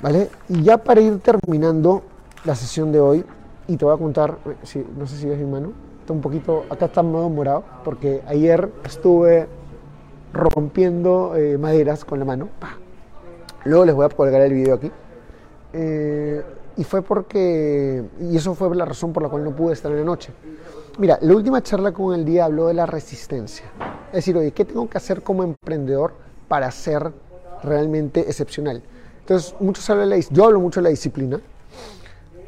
¿Vale? 0.00 0.28
Y 0.48 0.62
ya 0.62 0.78
para 0.78 1.00
ir 1.00 1.18
terminando 1.20 2.02
la 2.44 2.54
sesión 2.54 2.92
de 2.92 3.00
hoy, 3.00 3.24
y 3.68 3.76
te 3.76 3.84
voy 3.84 3.94
a 3.94 3.98
contar, 3.98 4.38
si, 4.62 4.84
no 4.96 5.06
sé 5.06 5.16
si 5.16 5.26
ves 5.26 5.38
mi 5.38 5.46
mano, 5.46 5.72
está 6.00 6.12
un 6.12 6.20
poquito, 6.20 6.64
acá 6.70 6.86
está 6.86 7.02
modo 7.02 7.28
morado, 7.28 7.64
porque 7.84 8.22
ayer 8.26 8.70
estuve 8.84 9.46
rompiendo 10.32 11.36
eh, 11.36 11.58
maderas 11.58 12.04
con 12.04 12.18
la 12.18 12.24
mano. 12.24 12.48
Luego 13.64 13.84
les 13.84 13.94
voy 13.94 14.06
a 14.06 14.08
colgar 14.08 14.40
el 14.40 14.54
video 14.54 14.74
aquí. 14.74 14.90
Eh, 15.72 16.42
y 16.76 16.84
fue 16.84 17.02
porque, 17.02 18.02
y 18.20 18.36
eso 18.36 18.54
fue 18.54 18.74
la 18.74 18.84
razón 18.84 19.12
por 19.12 19.22
la 19.22 19.28
cual 19.28 19.44
no 19.44 19.50
pude 19.50 19.74
estar 19.74 19.90
en 19.92 19.98
la 19.98 20.04
noche. 20.04 20.32
Mira, 20.98 21.18
la 21.22 21.34
última 21.34 21.62
charla 21.62 21.92
con 21.92 22.14
el 22.14 22.24
día 22.24 22.44
habló 22.44 22.66
de 22.66 22.74
la 22.74 22.84
resistencia. 22.84 23.66
Es 24.08 24.16
decir, 24.16 24.36
oye, 24.36 24.50
¿qué 24.52 24.64
tengo 24.64 24.88
que 24.88 24.98
hacer 24.98 25.22
como 25.22 25.42
emprendedor 25.42 26.14
para 26.48 26.70
ser 26.70 27.12
realmente 27.62 28.20
excepcional? 28.20 28.82
Entonces, 29.20 29.54
muchos 29.60 29.88
hablan 29.88 30.10
de 30.10 30.16
la, 30.16 30.22
yo 30.30 30.44
hablo 30.44 30.60
mucho 30.60 30.80
de 30.80 30.84
la 30.84 30.90
disciplina. 30.90 31.40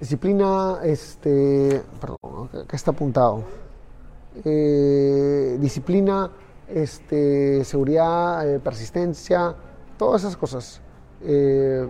Disciplina, 0.01 0.81
este, 0.83 1.83
perdón, 2.01 2.51
acá 2.65 2.77
está 2.77 2.91
apuntado. 2.91 3.45
Eh, 4.45 5.57
disciplina, 5.61 6.31
este, 6.69 7.65
seguridad, 7.65 8.49
eh, 8.49 8.59
persistencia, 8.59 9.55
todas 9.97 10.23
esas 10.23 10.37
cosas. 10.37 10.81
Eh, 11.23 11.89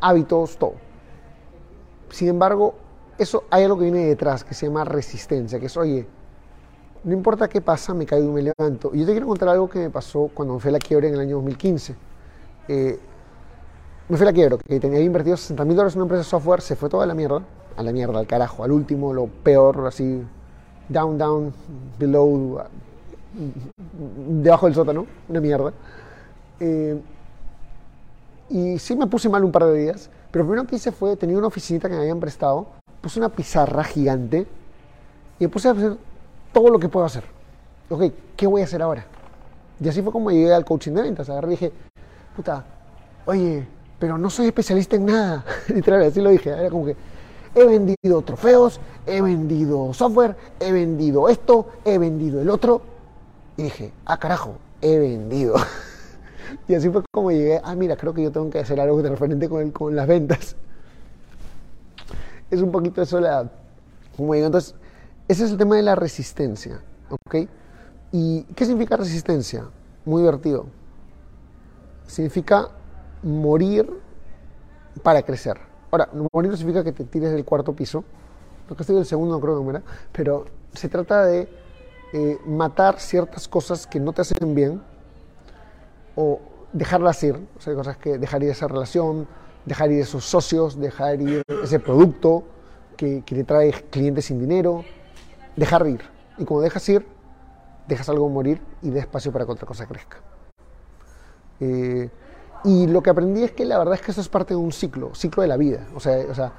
hábitos, 0.00 0.56
todo. 0.56 0.74
Sin 2.10 2.28
embargo, 2.28 2.74
eso 3.18 3.44
hay 3.50 3.64
algo 3.64 3.78
que 3.78 3.84
viene 3.84 4.06
detrás 4.06 4.44
que 4.44 4.54
se 4.54 4.66
llama 4.66 4.84
resistencia, 4.84 5.60
que 5.60 5.66
es, 5.66 5.76
oye, 5.76 6.06
no 7.04 7.12
importa 7.12 7.48
qué 7.48 7.60
pasa, 7.60 7.94
me 7.94 8.06
caigo 8.06 8.28
y 8.28 8.32
me 8.32 8.42
levanto. 8.42 8.90
Y 8.94 9.00
yo 9.00 9.06
te 9.06 9.12
quiero 9.12 9.26
contar 9.26 9.48
algo 9.48 9.68
que 9.68 9.80
me 9.80 9.90
pasó 9.90 10.30
cuando 10.32 10.54
me 10.54 10.60
fui 10.60 10.68
a 10.68 10.72
la 10.72 10.78
quiebra 10.78 11.08
en 11.08 11.14
el 11.14 11.20
año 11.20 11.36
2015. 11.36 11.96
Eh, 12.68 12.98
me 14.08 14.16
fui 14.16 14.24
a 14.24 14.30
la 14.30 14.32
quiebra, 14.32 14.58
que 14.58 14.78
tenía 14.78 15.00
invertido 15.00 15.36
60 15.36 15.64
mil 15.64 15.76
dólares 15.76 15.94
en 15.94 16.00
una 16.00 16.04
empresa 16.04 16.24
de 16.24 16.30
software, 16.30 16.60
se 16.60 16.76
fue 16.76 16.88
toda 16.88 17.06
la 17.06 17.14
mierda, 17.14 17.42
a 17.76 17.82
la 17.82 17.92
mierda, 17.92 18.18
al 18.18 18.26
carajo, 18.26 18.62
al 18.62 18.72
último, 18.72 19.12
lo 19.12 19.26
peor, 19.26 19.86
así, 19.86 20.22
down, 20.88 21.18
down, 21.18 21.52
below, 21.98 22.60
debajo 24.42 24.66
del 24.66 24.74
sótano, 24.74 25.06
una 25.28 25.40
mierda. 25.40 25.72
Eh, 26.60 27.00
y 28.50 28.78
sí 28.78 28.94
me 28.94 29.06
puse 29.06 29.28
mal 29.28 29.42
un 29.44 29.50
par 29.50 29.64
de 29.64 29.78
días, 29.78 30.10
pero 30.30 30.44
lo 30.44 30.50
primero 30.50 30.68
que 30.68 30.76
hice 30.76 30.92
fue, 30.92 31.16
tenía 31.16 31.38
una 31.38 31.46
oficinita 31.46 31.88
que 31.88 31.94
me 31.94 32.02
habían 32.02 32.20
prestado, 32.20 32.66
puse 33.02 33.18
una 33.18 33.28
pizarra 33.28 33.84
gigante 33.84 34.46
y 35.38 35.44
me 35.44 35.48
puse 35.48 35.68
a 35.68 35.72
hacer 35.72 35.96
todo 36.52 36.70
lo 36.70 36.78
que 36.78 36.88
puedo 36.88 37.04
hacer. 37.04 37.24
Ok, 37.90 38.04
¿qué 38.36 38.46
voy 38.46 38.62
a 38.62 38.64
hacer 38.64 38.80
ahora? 38.80 39.04
Y 39.80 39.88
así 39.88 40.00
fue 40.00 40.12
como 40.12 40.30
llegué 40.30 40.54
al 40.54 40.64
coaching 40.64 40.92
de 40.92 41.02
ventas. 41.02 41.28
Agarré 41.28 41.48
y 41.48 41.50
dije, 41.50 41.72
puta, 42.36 42.64
oye, 43.26 43.66
pero 43.98 44.16
no 44.16 44.30
soy 44.30 44.46
especialista 44.46 44.96
en 44.96 45.06
nada. 45.06 45.44
Literal, 45.68 46.02
así 46.02 46.20
lo 46.20 46.30
dije. 46.30 46.50
Era 46.50 46.70
como 46.70 46.86
que 46.86 46.96
he 47.54 47.64
vendido 47.64 48.22
trofeos, 48.22 48.80
he 49.06 49.20
vendido 49.20 49.92
software, 49.92 50.36
he 50.60 50.72
vendido 50.72 51.28
esto, 51.28 51.66
he 51.84 51.98
vendido 51.98 52.40
el 52.40 52.48
otro. 52.48 52.82
Y 53.56 53.64
dije, 53.64 53.92
ah, 54.06 54.18
carajo, 54.18 54.54
he 54.80 54.98
vendido. 54.98 55.56
y 56.68 56.74
así 56.74 56.88
fue 56.88 57.02
como 57.12 57.32
llegué, 57.32 57.60
ah, 57.64 57.74
mira, 57.74 57.96
creo 57.96 58.14
que 58.14 58.22
yo 58.22 58.30
tengo 58.30 58.48
que 58.48 58.60
hacer 58.60 58.80
algo 58.80 59.02
de 59.02 59.10
referente 59.10 59.48
con, 59.48 59.60
el, 59.60 59.72
con 59.72 59.96
las 59.96 60.06
ventas. 60.06 60.56
Es 62.52 62.60
un 62.60 62.70
poquito 62.70 63.00
eso 63.00 63.18
la... 63.18 63.50
Como 64.14 64.34
digo, 64.34 64.44
entonces, 64.44 64.74
ese 65.26 65.44
es 65.44 65.52
el 65.52 65.56
tema 65.56 65.74
de 65.74 65.82
la 65.82 65.94
resistencia, 65.94 66.82
¿ok? 67.08 67.48
¿Y 68.12 68.42
qué 68.54 68.66
significa 68.66 68.94
resistencia? 68.98 69.64
Muy 70.04 70.20
divertido. 70.20 70.66
Significa 72.06 72.68
morir 73.22 73.88
para 75.02 75.22
crecer. 75.22 75.56
Ahora, 75.90 76.10
morir 76.30 76.50
no 76.50 76.56
significa 76.58 76.84
que 76.84 76.92
te 76.92 77.04
tires 77.04 77.32
del 77.32 77.46
cuarto 77.46 77.74
piso, 77.74 78.04
porque 78.68 78.82
estoy 78.82 78.96
del 78.96 79.06
segundo 79.06 79.36
no 79.36 79.40
creo 79.40 79.56
que 79.56 79.64
muera, 79.64 79.82
pero 80.12 80.44
se 80.74 80.90
trata 80.90 81.24
de 81.24 81.48
eh, 82.12 82.38
matar 82.44 83.00
ciertas 83.00 83.48
cosas 83.48 83.86
que 83.86 83.98
no 83.98 84.12
te 84.12 84.20
hacen 84.20 84.54
bien 84.54 84.82
o 86.16 86.38
dejarlas 86.74 87.22
ir, 87.22 87.48
o 87.56 87.60
sea, 87.62 87.74
cosas 87.74 87.96
que 87.96 88.18
dejar 88.18 88.44
esa 88.44 88.68
relación, 88.68 89.26
dejar 89.64 89.90
ir 89.90 90.00
esos 90.00 90.24
socios, 90.24 90.78
dejar 90.78 91.20
ir 91.20 91.42
ese 91.62 91.78
producto 91.78 92.44
que, 92.96 93.22
que 93.24 93.34
te 93.34 93.44
trae 93.44 93.72
clientes 93.90 94.26
sin 94.26 94.38
dinero, 94.38 94.84
dejar 95.56 95.86
ir. 95.86 96.02
Y 96.38 96.44
como 96.44 96.60
dejas 96.60 96.88
ir, 96.88 97.06
dejas 97.86 98.08
algo 98.08 98.28
morir 98.28 98.60
y 98.82 98.90
da 98.90 99.00
espacio 99.00 99.32
para 99.32 99.44
que 99.44 99.52
otra 99.52 99.66
cosa 99.66 99.86
crezca. 99.86 100.18
Eh, 101.60 102.10
y 102.64 102.86
lo 102.86 103.02
que 103.02 103.10
aprendí 103.10 103.42
es 103.42 103.52
que 103.52 103.64
la 103.64 103.78
verdad 103.78 103.94
es 103.94 104.02
que 104.02 104.12
eso 104.12 104.20
es 104.20 104.28
parte 104.28 104.54
de 104.54 104.60
un 104.60 104.72
ciclo, 104.72 105.14
ciclo 105.14 105.42
de 105.42 105.48
la 105.48 105.56
vida. 105.56 105.86
O 105.94 106.00
sea, 106.00 106.18
o 106.30 106.34
sea 106.34 106.52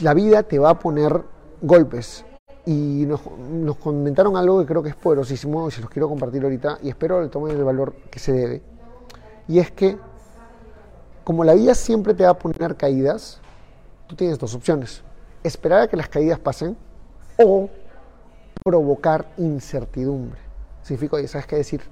la 0.00 0.14
vida 0.14 0.42
te 0.42 0.58
va 0.58 0.70
a 0.70 0.78
poner 0.78 1.22
golpes. 1.62 2.24
Y 2.66 3.04
nos, 3.06 3.20
nos, 3.38 3.76
comentaron 3.76 4.36
algo 4.36 4.60
que 4.60 4.66
creo 4.66 4.82
que 4.82 4.90
es 4.90 4.94
poderosísimo 4.94 5.68
y 5.68 5.70
se 5.70 5.80
los 5.80 5.88
quiero 5.88 6.08
compartir 6.08 6.42
ahorita 6.44 6.78
y 6.82 6.90
espero 6.90 7.22
le 7.22 7.28
tomen 7.28 7.56
el 7.56 7.64
valor 7.64 7.94
que 8.10 8.18
se 8.18 8.32
debe. 8.32 8.62
Y 9.48 9.58
es 9.58 9.70
que 9.70 9.98
como 11.24 11.44
la 11.44 11.54
vida 11.54 11.74
siempre 11.74 12.14
te 12.14 12.24
va 12.24 12.30
a 12.30 12.38
poner 12.38 12.76
caídas, 12.76 13.40
tú 14.06 14.16
tienes 14.16 14.38
dos 14.38 14.54
opciones. 14.54 15.02
Esperar 15.42 15.82
a 15.82 15.88
que 15.88 15.96
las 15.96 16.08
caídas 16.08 16.38
pasen 16.38 16.76
o 17.38 17.68
provocar 18.64 19.32
incertidumbre. 19.38 20.40
Significa, 20.82 21.16
oye, 21.16 21.28
¿sabes 21.28 21.46
qué 21.46 21.56
decir? 21.56 21.82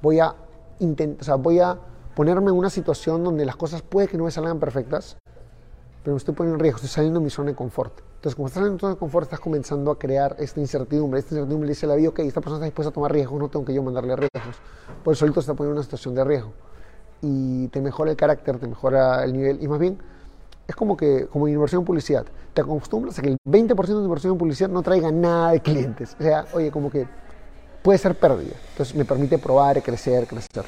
Voy 0.00 0.20
a 0.20 0.34
intentar, 0.78 1.22
o 1.22 1.24
sea, 1.24 1.34
voy 1.36 1.60
a 1.60 1.78
ponerme 2.14 2.50
en 2.50 2.56
una 2.56 2.70
situación 2.70 3.24
donde 3.24 3.44
las 3.44 3.56
cosas 3.56 3.82
puede 3.82 4.08
que 4.08 4.18
no 4.18 4.24
me 4.24 4.30
salgan 4.30 4.58
perfectas, 4.58 5.16
pero 6.02 6.14
me 6.14 6.18
estoy 6.18 6.34
poniendo 6.34 6.56
en 6.56 6.60
riesgo, 6.60 6.76
estoy 6.76 6.90
saliendo 6.90 7.20
de 7.20 7.24
mi 7.24 7.30
zona 7.30 7.50
de 7.50 7.56
confort. 7.56 8.00
Entonces, 8.16 8.36
como 8.36 8.48
estás 8.48 8.64
de 8.64 8.70
tu 8.70 8.78
zona 8.78 8.94
de 8.94 8.98
confort, 8.98 9.24
estás 9.24 9.40
comenzando 9.40 9.90
a 9.90 9.98
crear 9.98 10.36
esta 10.38 10.60
incertidumbre. 10.60 11.18
Esta 11.18 11.34
incertidumbre 11.34 11.68
dice 11.68 11.86
la 11.86 11.96
vida, 11.96 12.10
ok, 12.10 12.20
esta 12.20 12.40
persona 12.40 12.56
está 12.56 12.66
dispuesta 12.66 12.90
a 12.90 12.92
tomar 12.92 13.12
riesgos, 13.12 13.38
no 13.38 13.48
tengo 13.48 13.64
que 13.64 13.74
yo 13.74 13.82
mandarle 13.82 14.14
riesgos. 14.14 14.56
Por 15.02 15.12
eso 15.12 15.20
solito 15.20 15.40
se 15.40 15.46
está 15.46 15.54
poniendo 15.54 15.72
en 15.72 15.78
una 15.78 15.82
situación 15.82 16.14
de 16.14 16.24
riesgo. 16.24 16.52
Y 17.22 17.68
te 17.68 17.80
mejora 17.80 18.10
el 18.10 18.16
carácter, 18.16 18.58
te 18.58 18.66
mejora 18.66 19.24
el 19.24 19.32
nivel. 19.32 19.62
Y 19.62 19.68
más 19.68 19.78
bien, 19.78 19.98
es 20.66 20.76
como 20.76 20.96
que, 20.96 21.26
como 21.26 21.48
inversión 21.48 21.82
en 21.82 21.86
publicidad. 21.86 22.26
Te 22.52 22.60
acostumbras 22.60 23.18
a 23.18 23.22
que 23.22 23.28
el 23.28 23.36
20% 23.46 23.86
de 23.86 24.04
inversión 24.04 24.32
en 24.32 24.38
publicidad 24.38 24.68
no 24.68 24.82
traiga 24.82 25.10
nada 25.10 25.52
de 25.52 25.60
clientes. 25.60 26.16
O 26.18 26.22
sea, 26.22 26.44
oye, 26.52 26.70
como 26.70 26.90
que 26.90 27.06
puede 27.82 27.98
ser 27.98 28.18
pérdida. 28.18 28.56
Entonces 28.72 28.94
me 28.94 29.04
permite 29.04 29.38
probar, 29.38 29.82
crecer, 29.82 30.26
crecer. 30.26 30.64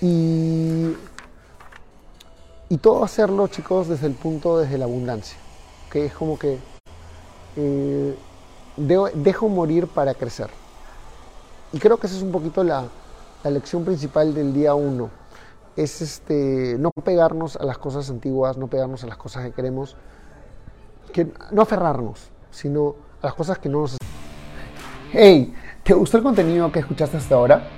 Y, 0.00 0.94
y 2.68 2.76
todo 2.78 3.02
hacerlo, 3.02 3.48
chicos, 3.48 3.88
desde 3.88 4.06
el 4.06 4.14
punto, 4.14 4.58
desde 4.58 4.78
la 4.78 4.84
abundancia. 4.84 5.38
Que 5.90 6.06
es 6.06 6.12
como 6.12 6.38
que 6.38 6.58
eh, 7.56 8.14
dejo 8.76 9.48
morir 9.48 9.86
para 9.88 10.14
crecer. 10.14 10.50
Y 11.72 11.78
creo 11.78 11.98
que 11.98 12.06
esa 12.06 12.16
es 12.16 12.22
un 12.22 12.32
poquito 12.32 12.62
la, 12.62 12.84
la 13.44 13.50
lección 13.50 13.84
principal 13.84 14.34
del 14.34 14.54
día 14.54 14.74
1. 14.74 15.10
Es 15.78 16.02
este, 16.02 16.74
no 16.76 16.90
pegarnos 17.04 17.54
a 17.54 17.64
las 17.64 17.78
cosas 17.78 18.10
antiguas, 18.10 18.58
no 18.58 18.66
pegarnos 18.66 19.04
a 19.04 19.06
las 19.06 19.16
cosas 19.16 19.44
que 19.44 19.52
queremos, 19.52 19.94
que, 21.12 21.32
no 21.52 21.62
aferrarnos, 21.62 22.32
sino 22.50 22.96
a 23.22 23.26
las 23.26 23.34
cosas 23.34 23.60
que 23.60 23.68
no 23.68 23.82
nos... 23.82 23.96
Hey, 25.12 25.54
¿te 25.84 25.94
gustó 25.94 26.16
el 26.16 26.24
contenido 26.24 26.72
que 26.72 26.80
escuchaste 26.80 27.18
hasta 27.18 27.36
ahora? 27.36 27.68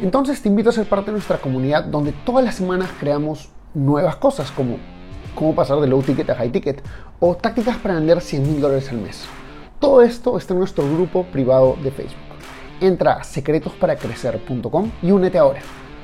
Entonces 0.00 0.40
te 0.40 0.48
invito 0.48 0.70
a 0.70 0.72
ser 0.72 0.88
parte 0.88 1.06
de 1.06 1.14
nuestra 1.14 1.38
comunidad 1.38 1.82
donde 1.82 2.12
todas 2.12 2.44
las 2.44 2.54
semanas 2.54 2.90
creamos 3.00 3.50
nuevas 3.74 4.14
cosas 4.14 4.52
como 4.52 4.76
cómo 5.34 5.52
pasar 5.52 5.80
de 5.80 5.88
low 5.88 6.00
ticket 6.00 6.30
a 6.30 6.36
high 6.36 6.52
ticket 6.52 6.80
o 7.18 7.34
tácticas 7.34 7.76
para 7.78 7.94
vender 7.94 8.20
100 8.20 8.40
mil 8.40 8.60
dólares 8.60 8.88
al 8.90 8.98
mes. 8.98 9.24
Todo 9.80 10.02
esto 10.02 10.38
está 10.38 10.54
en 10.54 10.60
nuestro 10.60 10.88
grupo 10.88 11.24
privado 11.24 11.76
de 11.82 11.90
Facebook. 11.90 12.22
Entra 12.80 13.14
a 13.14 13.24
secretosparacrecer.com 13.24 14.92
y 15.02 15.10
únete 15.10 15.38
ahora. 15.38 15.60